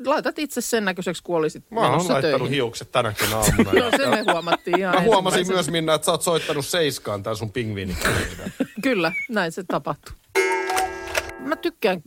Laitat 0.05 0.39
itse 0.39 0.61
sen 0.61 0.85
näköiseksi, 0.85 1.23
kun 1.23 1.37
olisit 1.37 1.71
Mä 1.71 1.79
oon 1.79 1.91
laittanut 1.91 2.21
töihin. 2.21 2.49
hiukset 2.49 2.91
tänäkin 2.91 3.33
aamuna. 3.33 3.71
No 3.83 3.91
se 3.97 4.07
me 4.07 4.23
huomattiin 4.31 4.79
ihan 4.79 4.95
Mä 4.95 5.01
huomasin 5.01 5.47
myös, 5.47 5.69
Minna, 5.69 5.93
että 5.93 6.05
sä 6.05 6.11
oot 6.11 6.21
soittanut 6.21 6.65
Seiskaan 6.65 7.23
tämän 7.23 7.37
sun 7.37 7.51
pingviini. 7.51 7.97
Kyllä, 8.83 9.11
näin 9.29 9.51
se 9.51 9.63
tapahtuu. 9.67 10.13
Mä 11.39 11.55
tykkään 11.55 12.01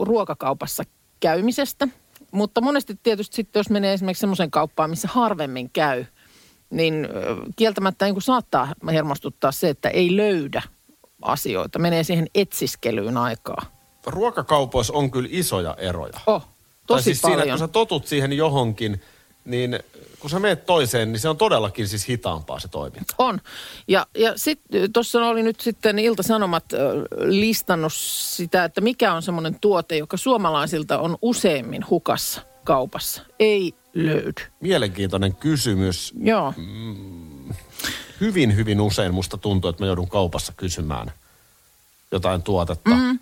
ruokakaupassa 0.00 0.84
käymisestä, 1.20 1.88
mutta 2.30 2.60
monesti 2.60 2.98
tietysti 3.02 3.36
sitten, 3.36 3.60
jos 3.60 3.70
menee 3.70 3.92
esimerkiksi 3.92 4.20
semmoisen 4.20 4.50
kauppaan, 4.50 4.90
missä 4.90 5.08
harvemmin 5.12 5.70
käy, 5.70 6.04
niin 6.70 7.08
kieltämättä 7.56 8.04
niin 8.04 8.14
kuin 8.14 8.22
saattaa 8.22 8.74
hermostuttaa 8.86 9.52
se, 9.52 9.68
että 9.68 9.88
ei 9.88 10.16
löydä 10.16 10.62
asioita. 11.22 11.78
Menee 11.78 12.04
siihen 12.04 12.26
etsiskelyyn 12.34 13.16
aikaa. 13.16 13.62
Ruokakaupoissa 14.06 14.92
on 14.92 15.10
kyllä 15.10 15.28
isoja 15.32 15.74
eroja. 15.78 16.20
Oh, 16.26 16.42
tai 16.42 16.50
tosi 16.86 17.04
siis 17.04 17.20
siinä, 17.20 17.36
paljon. 17.36 17.48
kun 17.48 17.58
sä 17.58 17.68
totut 17.68 18.06
siihen 18.06 18.32
johonkin, 18.32 19.02
niin 19.44 19.80
kun 20.20 20.30
sä 20.30 20.38
meet 20.38 20.66
toiseen, 20.66 21.12
niin 21.12 21.20
se 21.20 21.28
on 21.28 21.36
todellakin 21.36 21.88
siis 21.88 22.08
hitaampaa 22.08 22.60
se 22.60 22.68
toiminta. 22.68 23.14
On. 23.18 23.40
Ja, 23.88 24.06
ja 24.18 24.32
sitten 24.36 24.92
tuossa 24.92 25.26
oli 25.26 25.42
nyt 25.42 25.60
sitten 25.60 25.98
Ilta-Sanomat 25.98 26.64
listannut 27.16 27.92
sitä, 27.92 28.64
että 28.64 28.80
mikä 28.80 29.14
on 29.14 29.22
semmoinen 29.22 29.56
tuote, 29.60 29.96
joka 29.96 30.16
suomalaisilta 30.16 30.98
on 30.98 31.18
useimmin 31.22 31.84
hukassa 31.90 32.40
kaupassa. 32.64 33.22
Ei 33.38 33.74
löydy. 34.06 34.42
Mielenkiintoinen 34.60 35.34
kysymys. 35.36 36.14
Joo. 36.22 36.54
Hyvin, 38.20 38.56
hyvin 38.56 38.80
usein 38.80 39.14
musta 39.14 39.36
tuntuu, 39.36 39.70
että 39.70 39.82
mä 39.82 39.86
joudun 39.86 40.08
kaupassa 40.08 40.52
kysymään 40.56 41.12
jotain 42.12 42.42
tuotetta. 42.42 42.90
Mm. 42.90 43.18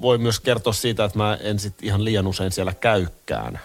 Voi 0.00 0.18
myös 0.18 0.40
kertoa 0.40 0.72
siitä, 0.72 1.04
että 1.04 1.18
mä 1.18 1.38
en 1.40 1.58
sit 1.58 1.74
ihan 1.82 2.04
liian 2.04 2.26
usein 2.26 2.52
siellä 2.52 2.74
käykään. 2.74 3.60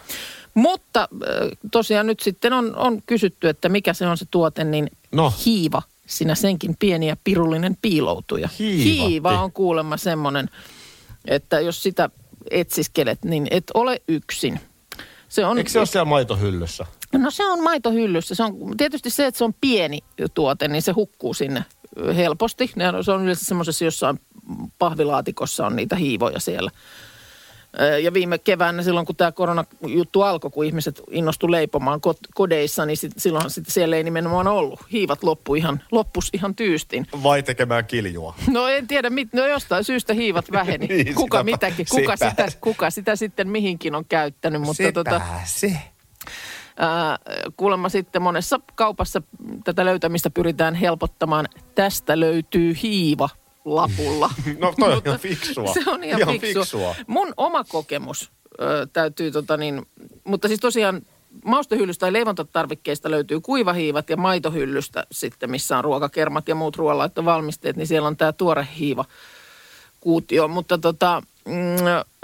Mutta 0.53 1.09
ö, 1.27 1.49
tosiaan 1.71 2.07
nyt 2.07 2.19
sitten 2.19 2.53
on, 2.53 2.75
on 2.75 3.01
kysytty, 3.05 3.49
että 3.49 3.69
mikä 3.69 3.93
se 3.93 4.07
on 4.07 4.17
se 4.17 4.25
tuote, 4.31 4.63
niin 4.63 4.91
No. 5.11 5.33
hiiva. 5.45 5.81
Sinä 6.07 6.35
senkin 6.35 6.75
pieni 6.79 7.07
ja 7.07 7.17
pirullinen 7.23 7.77
piiloutuja. 7.81 8.49
Hiivatti. 8.59 8.83
Hiiva 9.07 9.41
on 9.41 9.51
kuulemma 9.51 9.97
semmoinen, 9.97 10.49
että 11.25 11.59
jos 11.59 11.83
sitä 11.83 12.09
etsiskelet, 12.51 13.25
niin 13.25 13.47
et 13.51 13.63
ole 13.73 14.01
yksin. 14.07 14.59
Se 15.29 15.45
on, 15.45 15.57
Eikö 15.57 15.69
se 15.69 15.79
ole 15.79 15.85
siellä 15.85 16.05
maitohyllyssä? 16.05 16.85
No 17.13 17.31
se 17.31 17.45
on 17.45 17.63
maitohyllyssä. 17.63 18.35
Se 18.35 18.43
on 18.43 18.77
tietysti 18.77 19.09
se, 19.09 19.25
että 19.25 19.37
se 19.37 19.43
on 19.43 19.53
pieni 19.61 19.99
tuote, 20.33 20.67
niin 20.67 20.81
se 20.81 20.91
hukkuu 20.91 21.33
sinne 21.33 21.65
helposti. 22.15 22.71
Ne 22.75 22.89
on, 22.89 23.03
se 23.03 23.11
on 23.11 23.23
yleensä 23.23 23.45
semmoisessa 23.45 23.85
jossain 23.85 24.19
pahvilaatikossa 24.79 25.65
on 25.65 25.75
niitä 25.75 25.95
hiivoja 25.95 26.39
siellä. 26.39 26.71
Ja 28.03 28.13
viime 28.13 28.37
keväänä 28.37 28.83
silloin, 28.83 29.05
kun 29.05 29.15
tämä 29.15 29.31
koronajuttu 29.31 30.21
alkoi, 30.21 30.51
kun 30.51 30.65
ihmiset 30.65 31.01
innostu 31.11 31.51
leipomaan 31.51 32.01
kodeissa, 32.35 32.85
niin 32.85 32.97
sit, 32.97 33.11
silloin 33.17 33.49
sitten 33.49 33.73
siellä 33.73 33.95
ei 33.95 34.03
nimenomaan 34.03 34.47
ollut. 34.47 34.79
Hiivat 34.91 35.23
loppu 35.23 35.55
ihan, 35.55 35.81
loppus 35.91 36.29
ihan 36.33 36.55
tyystin. 36.55 37.07
Vai 37.23 37.43
tekemään 37.43 37.85
kiljua? 37.85 38.35
No 38.51 38.67
en 38.67 38.87
tiedä, 38.87 39.09
mit, 39.09 39.33
no 39.33 39.47
jostain 39.47 39.83
syystä 39.83 40.13
hiivat 40.13 40.51
väheni. 40.51 40.87
Niin, 40.97 41.15
kuka 41.15 41.37
sitäpä- 41.37 41.43
mitäkin, 41.43 41.85
kuka 41.89 42.17
sepä. 42.17 42.29
sitä, 42.29 42.47
kuka 42.61 42.89
sitä 42.89 43.15
sitten 43.15 43.49
mihinkin 43.49 43.95
on 43.95 44.05
käyttänyt. 44.05 44.61
Mutta 44.61 44.91
tota, 44.93 45.21
se. 45.45 45.77
Ää, 46.77 47.17
kuulemma 47.57 47.89
sitten 47.89 48.21
monessa 48.21 48.59
kaupassa 48.75 49.21
tätä 49.63 49.85
löytämistä 49.85 50.29
pyritään 50.29 50.75
helpottamaan. 50.75 51.45
Tästä 51.75 52.19
löytyy 52.19 52.75
hiiva 52.83 53.29
lapulla. 53.75 54.29
No 54.59 54.73
toi 54.79 54.89
on 54.89 54.95
Mutta 54.95 55.09
ihan 55.09 55.19
fiksua. 55.19 55.73
Se 55.73 55.83
on 55.87 56.03
ihan, 56.03 56.21
Ihan 56.21 56.39
fiksua. 56.39 56.63
fiksua. 56.63 56.95
Mun 57.07 57.33
oma 57.37 57.63
kokemus 57.63 58.31
ö, 58.61 58.87
täytyy 58.93 59.31
tota 59.31 59.57
niin, 59.57 59.85
mutta 60.23 60.47
siis 60.47 60.59
tosiaan 60.59 61.01
maustehyllystä 61.45 61.99
tai 61.99 62.13
leivontatarvikkeista 62.13 63.11
löytyy 63.11 63.41
kuivahiivat 63.41 64.09
ja 64.09 64.17
maitohyllystä 64.17 65.03
sitten, 65.11 65.51
missä 65.51 65.77
on 65.77 65.83
ruokakermat 65.83 66.47
ja 66.47 66.55
muut 66.55 66.75
ruoanlaittovalmisteet, 66.75 67.75
niin 67.75 67.87
siellä 67.87 68.07
on 68.07 68.17
tämä 68.17 68.31
tuore 68.31 68.67
hiiva 68.79 69.05
kuutio. 69.99 70.47
Mutta 70.47 70.77
tota, 70.77 71.23
mm, 71.45 71.53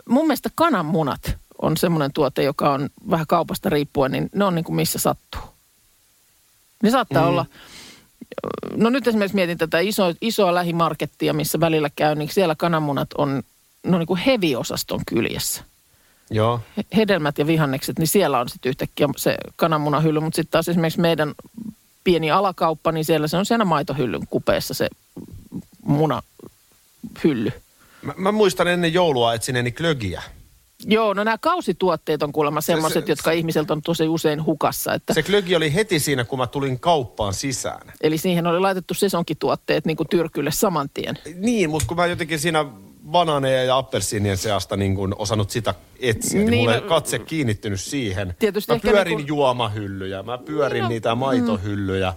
mun 0.10 0.28
mielestä 0.28 0.50
kananmunat 0.56 1.38
on 1.62 1.78
semmoinen 1.78 2.14
tuote, 2.14 2.44
joka 2.44 2.74
on 2.74 2.90
vähän 3.10 3.28
kaupasta 3.28 3.70
riippuen, 3.70 4.12
niin 4.12 4.30
ne 4.36 4.46
on 4.46 4.56
niin 4.56 4.66
kuin 4.66 4.76
missä 4.76 5.00
sattuu. 5.00 5.42
Ne 6.84 6.92
saattaa 6.92 7.22
mm. 7.24 7.30
olla, 7.30 7.46
no 8.76 8.90
nyt 8.90 9.08
esimerkiksi 9.08 9.36
mietin 9.36 9.58
tätä 9.58 9.80
iso, 9.80 10.14
isoa 10.22 10.54
lähimarkettia, 10.54 11.34
missä 11.34 11.60
välillä 11.60 11.90
käy, 11.96 12.16
niin 12.16 12.30
siellä 12.30 12.56
kananmunat 12.56 13.10
on, 13.18 13.44
no 13.84 13.98
niin 13.98 14.08
kuin 14.08 14.20
heviosaston 14.20 15.02
kyljessä. 15.06 15.64
Joo. 16.30 16.60
He- 16.78 16.86
Hedelmät 16.96 17.38
ja 17.38 17.48
vihannekset, 17.48 18.00
niin 18.00 18.08
siellä 18.08 18.40
on 18.40 18.50
sitten 18.50 18.70
yhtäkkiä 18.70 19.08
se 19.18 19.38
kananmunahylly, 19.56 20.20
mutta 20.20 20.36
sitten 20.36 20.52
taas 20.52 20.70
esimerkiksi 20.70 21.02
meidän 21.02 21.34
pieni 22.04 22.32
alakauppa, 22.32 22.92
niin 22.92 23.06
siellä 23.06 23.28
se 23.28 23.38
on 23.38 23.46
siinä 23.46 23.66
maitohyllyn 23.66 24.28
kupeessa 24.30 24.74
se 24.74 24.90
munahylly. 25.86 27.52
Mä, 28.02 28.14
mä 28.18 28.32
muistan 28.32 28.68
ennen 28.68 28.94
joulua 28.94 29.34
etsineeni 29.34 29.72
klögiä. 29.72 30.24
Joo, 30.88 31.14
no 31.14 31.24
nämä 31.24 31.38
kausituotteet 31.38 32.24
on 32.24 32.32
kuulemma 32.32 32.62
semmoiset, 32.62 33.06
se- 33.06 33.12
jotka 33.12 33.32
ihmiseltä 33.32 33.74
on 33.74 33.82
tosi 33.82 34.08
usein 34.08 34.46
hukassa. 34.46 34.94
Että, 34.94 35.14
Se 35.14 35.24
klögi 35.24 35.56
oli 35.56 35.74
heti 35.74 36.00
siinä, 36.00 36.24
kun 36.24 36.40
mä 36.40 36.48
tulin 36.48 36.80
kauppaan 36.80 37.34
sisään. 37.34 37.88
eli 38.02 38.18
siihen 38.18 38.48
oli 38.48 38.60
laitettu 38.60 38.94
sesonkituotteet 38.94 39.86
niin 39.86 39.98
kuin 39.98 40.08
tyrkylle 40.10 40.52
saman 40.52 40.90
tien. 40.94 41.18
Niin, 41.36 41.70
mutta 41.70 41.88
kun 41.88 41.98
mä 41.98 42.06
jotenkin 42.06 42.40
siinä 42.40 42.66
banaaneja 43.08 43.64
ja 43.64 43.78
appelsiinien 43.78 44.38
seasta 44.38 44.78
niin 44.78 44.96
kun 44.96 45.16
osannut 45.18 45.50
sitä 45.50 45.74
etsiä, 46.00 46.40
niin, 46.40 46.52
Niin, 46.52 46.60
mulla 46.60 46.76
ei 46.76 46.82
no- 46.82 46.88
katse 46.88 47.20
kiinnittynyt 47.20 47.82
siihen. 47.82 48.36
Tietysti 48.40 48.74
mä 48.74 48.80
pyörin 48.80 49.06
niin 49.18 49.20
kun- 49.20 49.28
juomahyllyjä, 49.28 50.24
mä 50.24 50.38
pyörin 50.38 50.74
Niin, 50.76 50.84
no, 50.84 50.90
niitä 50.90 51.16
maitohyllyjä. 51.16 52.14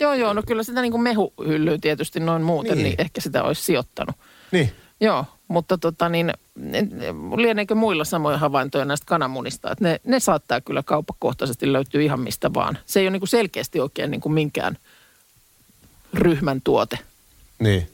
Joo, 0.00 0.14
joo, 0.14 0.32
no 0.32 0.42
kyllä 0.46 0.62
sitä 0.62 0.82
niin 0.82 0.92
kuin 0.92 1.02
mehuhyllyyn 1.02 1.80
tietysti 1.80 2.20
noin 2.20 2.42
muuten, 2.42 2.70
niin. 2.72 2.84
Niin. 2.84 2.90
niin 2.90 3.00
ehkä 3.00 3.20
sitä 3.20 3.42
olisi 3.42 3.62
sijoittanut. 3.62 4.16
Niin. 4.52 4.72
Joo, 5.00 5.24
mutta 5.52 5.78
tota 5.78 6.08
niin, 6.08 6.32
en- 6.72 6.90
lieneekö 7.36 7.74
muilla 7.74 8.04
samoja 8.04 8.38
havaintoja 8.38 8.84
näistä 8.84 9.06
kananmunista, 9.06 9.70
että 9.70 9.84
ne, 9.84 10.00
ne 10.04 10.20
saattaa 10.20 10.60
kyllä 10.60 10.82
kauppakohtaisesti 10.82 11.72
löytyä 11.72 12.02
ihan 12.02 12.20
mistä 12.20 12.54
vaan. 12.54 12.78
Se 12.86 13.00
ei 13.00 13.06
ole 13.06 13.10
niin 13.10 13.20
kuin 13.20 13.28
selkeästi 13.28 13.80
oikein 13.80 14.10
niin 14.10 14.20
kuin 14.20 14.32
minkään 14.32 14.78
ryhmän 16.14 16.60
tuote. 16.60 16.98
Niin. 17.58 17.88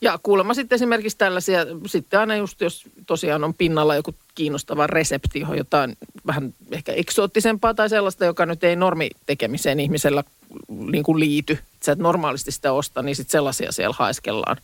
Ja 0.00 0.18
kuulemma 0.22 0.54
sitten 0.54 0.76
esimerkiksi 0.76 1.18
tällaisia, 1.18 1.60
sitten 1.86 2.20
aina 2.20 2.36
just 2.36 2.60
jos 2.60 2.84
tosiaan 3.06 3.44
on 3.44 3.54
pinnalla 3.54 3.94
joku 3.94 4.14
kiinnostava 4.34 4.86
resepti, 4.86 5.40
johon 5.40 5.58
jotain 5.58 5.96
vähän 6.26 6.54
ehkä 6.70 6.92
eksoottisempaa 6.92 7.74
tai 7.74 7.88
sellaista, 7.88 8.24
joka 8.24 8.46
nyt 8.46 8.64
ei 8.64 8.76
normitekemiseen 8.76 9.80
ihmisellä 9.80 10.24
niin 10.68 11.04
kuin 11.04 11.20
liity. 11.20 11.58
Sä 11.82 11.92
et 11.92 11.98
normaalisti 11.98 12.50
sitä 12.50 12.72
osta, 12.72 13.02
niin 13.02 13.16
sitten 13.16 13.32
sellaisia 13.32 13.72
siellä 13.72 13.96
haiskellaan. 13.98 14.56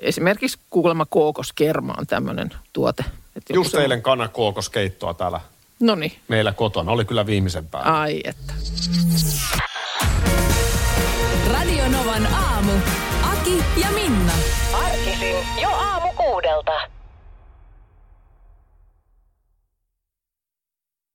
Esimerkiksi 0.00 0.58
kuulemma 0.70 1.06
kookoskerma 1.06 1.94
on 1.98 2.06
tämmöinen 2.06 2.50
tuote. 2.72 3.04
Että 3.36 3.54
Just 3.54 3.74
eilen 3.74 4.02
kanakookoskeittoa 4.02 5.14
täällä 5.14 5.40
No 5.80 5.94
niin, 5.94 6.12
meillä 6.28 6.52
kotona. 6.52 6.92
Oli 6.92 7.04
kyllä 7.04 7.26
viimeisen 7.26 7.66
päällä. 7.66 8.00
ai 8.00 8.20
että. 8.24 8.52
Radio 11.52 11.88
Novan 11.88 12.26
aamu. 12.34 12.72
Aki 13.32 13.64
ja 13.76 13.90
Minna. 13.94 14.32
Arkisin 14.72 15.36
jo 15.62 15.68
aamu 15.68 16.12
kuudelta. 16.16 16.72